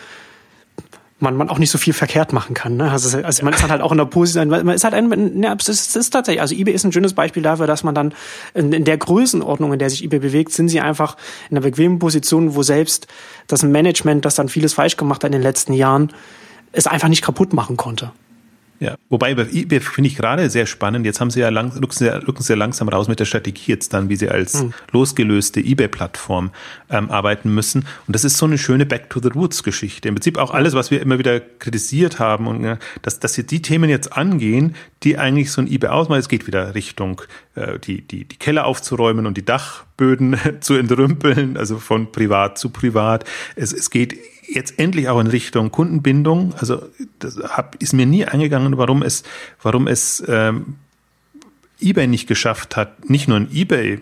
[1.20, 2.78] man, man auch nicht so viel verkehrt machen kann.
[2.78, 2.92] Ne?
[2.92, 5.68] Also, also man ist halt auch in der Position, man ist halt ein, ja, es
[5.68, 8.14] ist, es ist tatsächlich, also eBay ist ein schönes Beispiel dafür, dass man dann
[8.54, 11.18] in, in der Größenordnung, in der sich eBay bewegt, sind sie einfach
[11.50, 13.08] in einer bequemen Position, wo selbst
[13.48, 16.12] das Management, das dann vieles falsch gemacht hat in den letzten Jahren,
[16.72, 18.12] es einfach nicht kaputt machen konnte.
[18.80, 21.06] Ja, wobei bei eBay finde ich gerade sehr spannend.
[21.06, 23.92] Jetzt haben sie ja lang, rücken, sie, rücken sie langsam raus mit der Strategie jetzt
[23.94, 24.74] dann, wie sie als hm.
[24.92, 26.52] losgelöste eBay-Plattform
[26.90, 27.86] ähm, arbeiten müssen.
[28.06, 30.08] Und das ist so eine schöne Back to the Roots Geschichte.
[30.08, 33.46] Im Prinzip auch alles, was wir immer wieder kritisiert haben und ja, dass, dass sie
[33.46, 36.20] die Themen jetzt angehen, die eigentlich so ein eBay ausmachen.
[36.20, 37.22] Es geht wieder Richtung
[37.56, 42.70] äh, die, die, die Keller aufzuräumen und die Dachböden zu entrümpeln, also von privat zu
[42.70, 43.26] privat.
[43.56, 44.18] Es, es geht
[44.48, 46.54] jetzt endlich auch in Richtung Kundenbindung.
[46.58, 46.82] Also
[47.20, 49.24] das hab, ist mir nie eingegangen, warum es,
[49.62, 50.76] warum es ähm,
[51.80, 54.00] eBay nicht geschafft hat, nicht nur ein eBay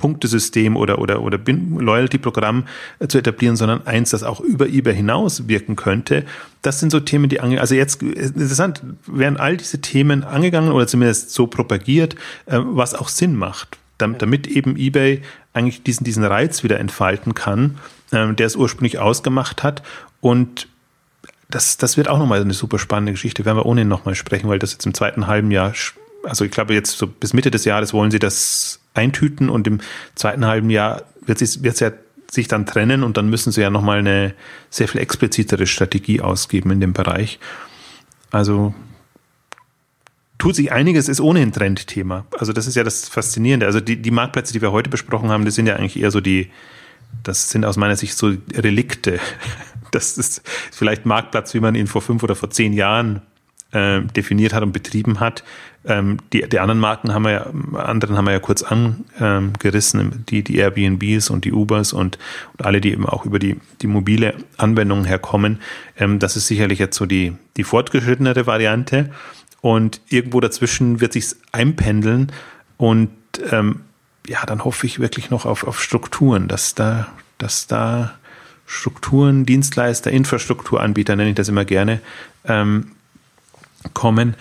[0.00, 2.64] Punktesystem oder, oder, oder Loyalty-Programm
[2.98, 6.24] äh, zu etablieren, sondern eins, das auch über eBay hinaus wirken könnte.
[6.62, 10.86] Das sind so Themen, die ange also jetzt interessant, werden all diese Themen angegangen oder
[10.86, 12.14] zumindest so propagiert,
[12.46, 15.20] äh, was auch Sinn macht, damit eben eBay
[15.52, 17.76] eigentlich diesen, diesen Reiz wieder entfalten kann
[18.12, 19.82] ähm, der es ursprünglich ausgemacht hat.
[20.20, 20.68] Und
[21.48, 23.44] das, das wird auch nochmal eine super spannende Geschichte.
[23.44, 25.72] Werden wir ohnehin nochmal sprechen, weil das jetzt im zweiten halben Jahr,
[26.24, 29.80] also ich glaube jetzt so bis Mitte des Jahres wollen sie das eintüten und im
[30.14, 31.92] zweiten halben Jahr wird es wird's ja
[32.30, 34.34] sich dann trennen und dann müssen sie ja nochmal eine
[34.68, 37.40] sehr viel explizitere Strategie ausgeben in dem Bereich.
[38.30, 38.72] Also
[40.40, 42.26] tut sich einiges, ist ohnehin Trendthema.
[42.36, 43.66] Also das ist ja das Faszinierende.
[43.66, 46.20] Also die, die Marktplätze, die wir heute besprochen haben, das sind ja eigentlich eher so
[46.20, 46.50] die,
[47.22, 49.20] das sind aus meiner Sicht so Relikte.
[49.92, 53.22] Das ist vielleicht Marktplatz, wie man ihn vor fünf oder vor zehn Jahren
[53.72, 55.42] äh, definiert hat und betrieben hat.
[55.84, 60.24] Ähm, die, die anderen Marken haben wir ja, anderen haben wir ja kurz angerissen, ähm,
[60.28, 62.18] die, die Airbnbs und die Ubers und,
[62.52, 65.58] und alle, die eben auch über die, die mobile Anwendung herkommen.
[65.98, 69.10] Ähm, das ist sicherlich jetzt so die, die fortgeschrittenere Variante.
[69.60, 72.32] Und irgendwo dazwischen wird sich's einpendeln
[72.78, 73.10] und
[73.50, 73.82] ähm,
[74.26, 77.08] ja, dann hoffe ich wirklich noch auf, auf Strukturen, dass da,
[77.38, 78.14] dass da
[78.66, 82.00] Strukturen, Dienstleister, Infrastrukturanbieter, nenne ich das immer gerne,
[82.44, 82.92] ähm,
[83.94, 84.36] kommen,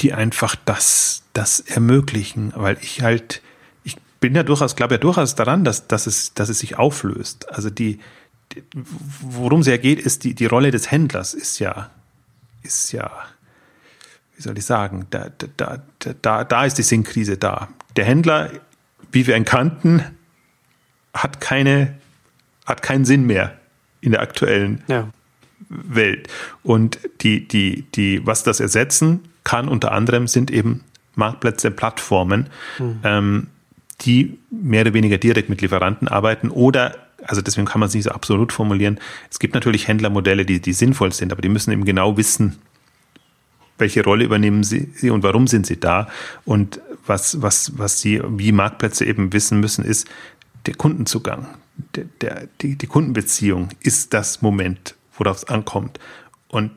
[0.00, 3.42] die einfach das, das ermöglichen, weil ich halt,
[3.84, 7.48] ich bin ja durchaus, glaube ja durchaus daran, dass, dass, es, dass es sich auflöst.
[7.50, 8.00] Also die,
[8.52, 8.62] die
[9.20, 11.90] worum es ja geht, ist die, die Rolle des Händlers ist ja,
[12.62, 13.10] ist ja,
[14.44, 15.82] soll ich sagen, da, da,
[16.22, 17.68] da, da ist die Sinnkrise da.
[17.96, 18.50] Der Händler
[19.14, 20.02] wie wir ihn kannten,
[21.14, 21.94] hat keine,
[22.66, 23.56] hat keinen Sinn mehr
[24.00, 25.08] in der aktuellen ja.
[25.68, 26.28] Welt.
[26.62, 30.82] Und die, die, die, was das ersetzen kann, unter anderem, sind eben
[31.14, 33.00] Marktplätze, Plattformen, mhm.
[33.04, 33.46] ähm,
[34.00, 38.04] die mehr oder weniger direkt mit Lieferanten arbeiten oder also deswegen kann man es nicht
[38.04, 38.98] so absolut formulieren.
[39.30, 42.58] Es gibt natürlich Händlermodelle, die, die sinnvoll sind, aber die müssen eben genau wissen,
[43.78, 46.08] welche Rolle übernehmen sie, und warum sind sie da?
[46.44, 50.08] Und was, was, was sie wie Marktplätze eben wissen müssen, ist
[50.66, 51.48] der Kundenzugang,
[51.94, 55.98] der, der, die, die Kundenbeziehung ist das Moment, worauf es ankommt.
[56.48, 56.70] Und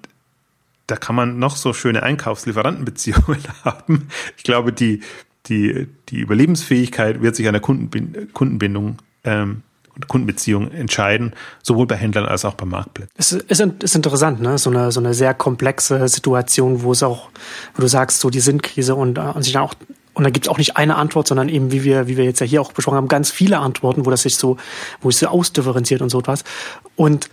[0.87, 4.07] da kann man noch so schöne Einkaufslieferantenbeziehungen haben.
[4.37, 5.01] Ich glaube, die,
[5.45, 9.63] die, die Überlebensfähigkeit wird sich an der Kundenbindung ähm,
[10.07, 11.33] Kundenbeziehung entscheiden,
[11.63, 13.13] sowohl bei Händlern als auch bei Marktplätzen.
[13.17, 14.57] Es ist, ist interessant, ne?
[14.57, 17.29] So eine, so eine sehr komplexe Situation, wo es auch,
[17.75, 19.75] wo du sagst, so die Sinnkrise und, und sich dann auch
[20.13, 22.39] und da gibt es auch nicht eine Antwort, sondern eben, wie wir, wie wir jetzt
[22.39, 24.57] ja hier auch besprochen haben, ganz viele Antworten, wo das sich so,
[24.99, 26.43] wo es so ausdifferenziert und so etwas.
[26.95, 27.29] Und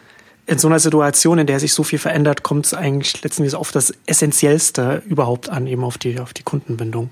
[0.47, 3.73] in so einer Situation, in der sich so viel verändert, kommt es eigentlich letztendlich auf
[3.73, 7.09] das Essentiellste überhaupt an, eben auf die, auf die Kundenbindung.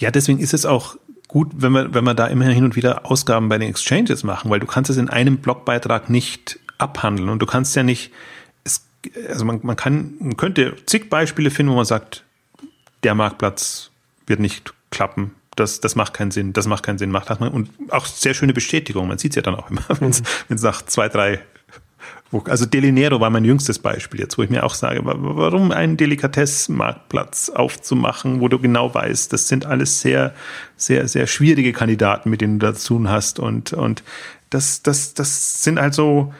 [0.00, 0.96] Ja, deswegen ist es auch
[1.28, 4.50] gut, wenn wir, wenn wir da immer hin und wieder Ausgaben bei den Exchanges machen,
[4.50, 8.12] weil du kannst es in einem Blogbeitrag nicht abhandeln und du kannst ja nicht,
[8.64, 8.86] es,
[9.28, 12.24] also man, man kann, man könnte zig Beispiele finden, wo man sagt,
[13.02, 13.90] der Marktplatz
[14.26, 17.70] wird nicht klappen, das, das macht keinen Sinn, das macht keinen Sinn, macht das und
[17.88, 19.08] auch sehr schöne Bestätigung.
[19.08, 20.56] Man sieht es ja dann auch immer, wenn es mhm.
[20.60, 21.40] nach zwei, drei
[22.32, 27.50] also Delinero war mein jüngstes Beispiel jetzt, wo ich mir auch sage, warum einen Delikatessmarktplatz
[27.50, 30.34] aufzumachen, wo du genau weißt, das sind alles sehr,
[30.76, 33.38] sehr, sehr schwierige Kandidaten, mit denen du da zu tun hast.
[33.38, 34.02] Und, und
[34.50, 36.32] das, das, das sind also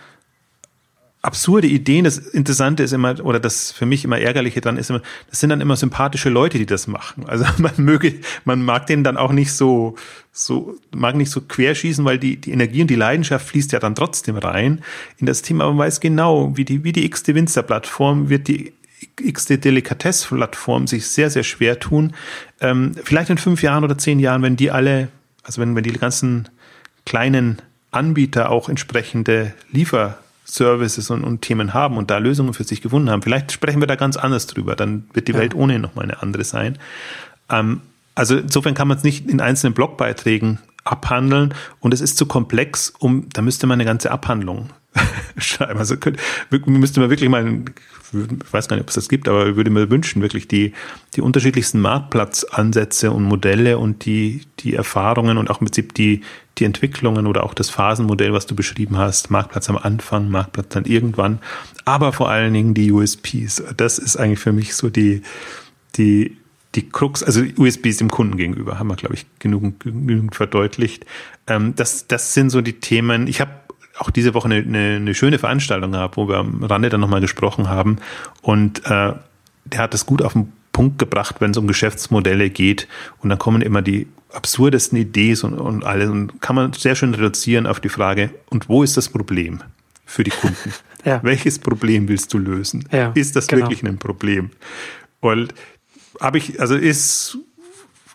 [1.27, 2.05] absurde Ideen.
[2.05, 5.51] Das Interessante ist immer, oder das für mich immer Ärgerliche dran ist immer, das sind
[5.51, 7.25] dann immer sympathische Leute, die das machen.
[7.27, 8.15] Also man möge,
[8.45, 9.97] man mag denen dann auch nicht so,
[10.33, 13.95] so, mag nicht so querschießen, weil die, die Energie und die Leidenschaft fließt ja dann
[13.95, 14.83] trotzdem rein
[15.19, 15.67] in das Thema.
[15.67, 18.73] Man weiß genau, wie die, wie die XD Winzer Plattform wird die
[19.21, 22.15] XD Delikatess Plattform sich sehr, sehr schwer tun.
[22.61, 25.09] Ähm, vielleicht in fünf Jahren oder zehn Jahren, wenn die alle,
[25.43, 26.49] also wenn, wenn die ganzen
[27.05, 27.61] kleinen
[27.91, 33.11] Anbieter auch entsprechende Liefer Services und, und, Themen haben und da Lösungen für sich gefunden
[33.11, 33.23] haben.
[33.23, 35.39] Vielleicht sprechen wir da ganz anders drüber, dann wird die ja.
[35.39, 36.79] Welt ohnehin nochmal eine andere sein.
[37.51, 37.81] Ähm,
[38.15, 42.93] also insofern kann man es nicht in einzelnen Blogbeiträgen abhandeln und es ist zu komplex,
[42.99, 44.71] um, da müsste man eine ganze Abhandlung
[45.39, 45.79] schreiben.
[45.79, 46.21] Also könnte,
[46.67, 47.63] müsste man wirklich mal,
[48.13, 50.73] ich weiß gar nicht, ob es das gibt, aber ich würde mir wünschen, wirklich die,
[51.15, 56.23] die unterschiedlichsten Marktplatzansätze und Modelle und die, die Erfahrungen und auch im Prinzip die,
[56.59, 60.85] die Entwicklungen oder auch das Phasenmodell, was du beschrieben hast, Marktplatz am Anfang, Marktplatz dann
[60.85, 61.41] irgendwann,
[61.85, 63.63] aber vor allen Dingen die USPs.
[63.77, 65.23] Das ist eigentlich für mich so die,
[65.97, 66.37] die,
[66.75, 71.05] die Krux, also USBs dem Kunden gegenüber, haben wir, glaube ich, genügend, genügend verdeutlicht.
[71.47, 73.27] Ähm, das, das sind so die Themen.
[73.27, 73.53] Ich habe
[73.99, 77.21] auch diese Woche eine, eine, eine schöne Veranstaltung gehabt, wo wir am Rande dann nochmal
[77.21, 77.99] gesprochen haben.
[78.43, 79.13] Und äh,
[79.65, 82.89] der hat das gut auf den Punkt gebracht, wenn es um Geschäftsmodelle geht.
[83.23, 86.11] Und dann kommen immer die absurdesten Ideen und, und alles.
[86.11, 89.63] Und kann man sehr schön reduzieren auf die Frage, und wo ist das Problem
[90.05, 90.75] für die Kunden?
[91.05, 91.21] ja.
[91.23, 92.87] Welches Problem willst du lösen?
[92.93, 93.63] Ja, ist das genau.
[93.63, 94.51] wirklich ein Problem?
[95.21, 95.55] Und
[96.21, 97.39] habe ich, also ist,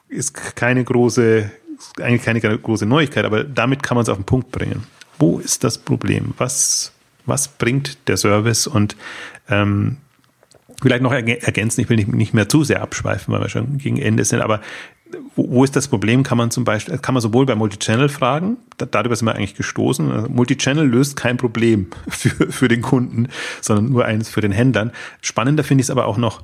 [0.08, 1.52] ist keine große,
[2.00, 4.84] eigentlich keine große Neuigkeit, aber damit kann man es auf den Punkt bringen.
[5.20, 6.34] Wo ist das Problem?
[6.38, 6.92] Was,
[7.26, 8.68] was bringt der Service?
[8.68, 8.96] Und
[9.50, 9.98] ähm,
[10.82, 13.98] vielleicht noch ergänzen, ich will nicht, nicht mehr zu sehr abschweifen, weil wir schon gegen
[13.98, 14.62] Ende sind, aber
[15.36, 16.24] wo, ist das Problem?
[16.24, 19.56] Kann man zum Beispiel, kann man sowohl bei Multichannel fragen, da, darüber sind wir eigentlich
[19.56, 20.32] gestoßen.
[20.32, 23.28] Multichannel löst kein Problem für, für den Kunden,
[23.62, 24.92] sondern nur eines für den Händlern.
[25.22, 26.44] Spannender finde ich es aber auch noch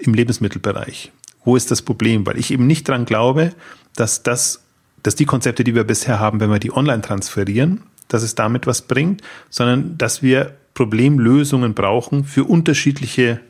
[0.00, 1.12] im Lebensmittelbereich.
[1.44, 2.26] Wo ist das Problem?
[2.26, 3.52] Weil ich eben nicht dran glaube,
[3.96, 4.62] dass das,
[5.02, 8.66] dass die Konzepte, die wir bisher haben, wenn wir die online transferieren, dass es damit
[8.66, 13.40] was bringt, sondern dass wir Problemlösungen brauchen für unterschiedliche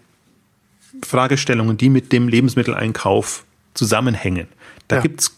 [1.05, 3.44] Fragestellungen, die mit dem Lebensmitteleinkauf
[3.74, 4.48] zusammenhängen.
[4.88, 5.03] Da ja.
[5.03, 5.36] gibt's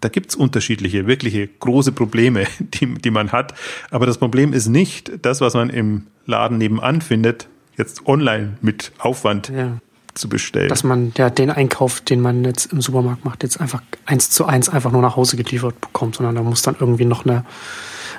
[0.00, 3.54] da gibt's unterschiedliche, wirkliche große Probleme, die, die man hat.
[3.90, 7.48] Aber das Problem ist nicht das, was man im Laden nebenan findet,
[7.78, 9.78] jetzt online mit Aufwand ja.
[10.14, 10.68] Zu bestellen.
[10.68, 14.46] Dass man ja den Einkauf, den man jetzt im Supermarkt macht, jetzt einfach eins zu
[14.46, 17.44] eins einfach nur nach Hause geliefert bekommt, sondern da muss dann irgendwie noch eine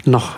[0.05, 0.37] noch,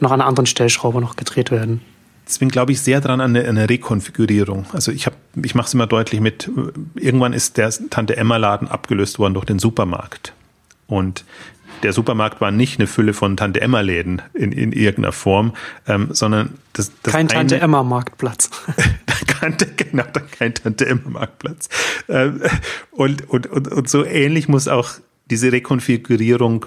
[0.00, 1.80] noch an einer anderen Stellschraube noch gedreht werden.
[2.26, 4.66] Deswegen glaube ich sehr dran an eine, eine Rekonfigurierung.
[4.72, 6.50] Also ich habe, ich mache es immer deutlich mit,
[6.94, 10.32] irgendwann ist der Tante Emma Laden abgelöst worden durch den Supermarkt.
[10.86, 11.24] Und
[11.82, 15.54] der Supermarkt war nicht eine Fülle von Tante Emma Läden in, in irgendeiner Form,
[15.86, 18.50] ähm, sondern das, das kein Tante Emma Marktplatz.
[19.76, 20.04] genau,
[20.38, 21.68] kein Tante Emma Marktplatz.
[22.08, 22.42] Ähm,
[22.90, 24.90] und, und, und, und so ähnlich muss auch
[25.30, 26.66] diese Rekonfigurierung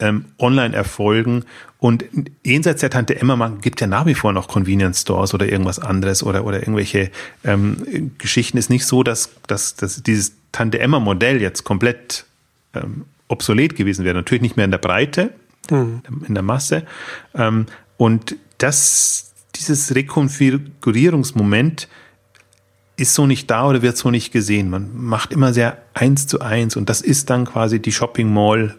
[0.00, 1.44] ähm, online erfolgen.
[1.78, 2.04] Und
[2.42, 5.78] jenseits der Tante Emma man gibt ja nach wie vor noch Convenience Stores oder irgendwas
[5.78, 7.10] anderes oder, oder irgendwelche
[7.44, 8.58] ähm, Geschichten.
[8.58, 12.24] Ist nicht so, dass, dass, dass dieses Tante Emma Modell jetzt komplett
[12.74, 14.14] ähm, obsolet gewesen wäre.
[14.14, 15.32] Natürlich nicht mehr in der Breite,
[15.70, 16.02] mhm.
[16.26, 16.84] in der Masse.
[17.34, 17.66] Ähm,
[17.96, 21.88] und das, dieses Rekonfigurierungsmoment
[22.96, 24.70] ist so nicht da oder wird so nicht gesehen.
[24.70, 28.76] Man macht immer sehr eins zu eins und das ist dann quasi die Shopping Mall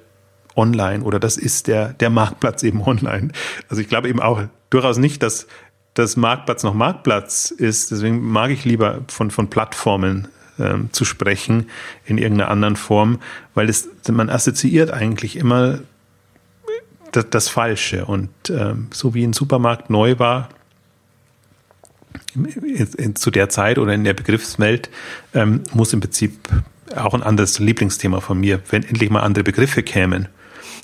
[0.55, 3.29] online oder das ist der, der Marktplatz eben online.
[3.67, 5.47] Also ich glaube eben auch durchaus nicht, dass
[5.95, 7.91] das Marktplatz noch Marktplatz ist.
[7.91, 10.27] Deswegen mag ich lieber von, von Plattformen
[10.59, 11.69] ähm, zu sprechen
[12.05, 13.19] in irgendeiner anderen Form,
[13.53, 15.79] weil es, man assoziiert eigentlich immer
[17.11, 18.05] das, das Falsche.
[18.05, 20.49] Und ähm, so wie ein Supermarkt neu war,
[22.33, 24.89] in, in, zu der Zeit oder in der Begriffswelt,
[25.33, 26.37] ähm, muss im Prinzip
[26.95, 30.27] auch ein anderes Lieblingsthema von mir, wenn endlich mal andere Begriffe kämen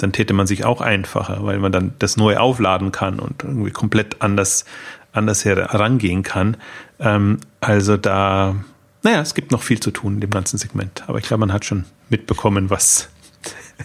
[0.01, 3.71] dann täte man sich auch einfacher, weil man dann das neu aufladen kann und irgendwie
[3.71, 4.65] komplett anders,
[5.11, 6.57] anders herangehen kann.
[6.99, 8.55] Ähm, also da,
[9.03, 11.03] naja, es gibt noch viel zu tun in dem ganzen Segment.
[11.07, 13.09] Aber ich glaube, man hat schon mitbekommen, was,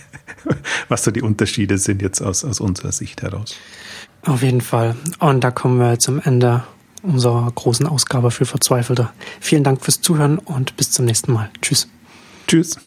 [0.89, 3.57] was so die Unterschiede sind jetzt aus, aus unserer Sicht heraus.
[4.23, 4.97] Auf jeden Fall.
[5.19, 6.65] Und da kommen wir zum Ende
[7.03, 9.11] unserer großen Ausgabe für Verzweifelte.
[9.41, 11.51] Vielen Dank fürs Zuhören und bis zum nächsten Mal.
[11.63, 11.89] Tschüss.
[12.47, 12.79] Tschüss.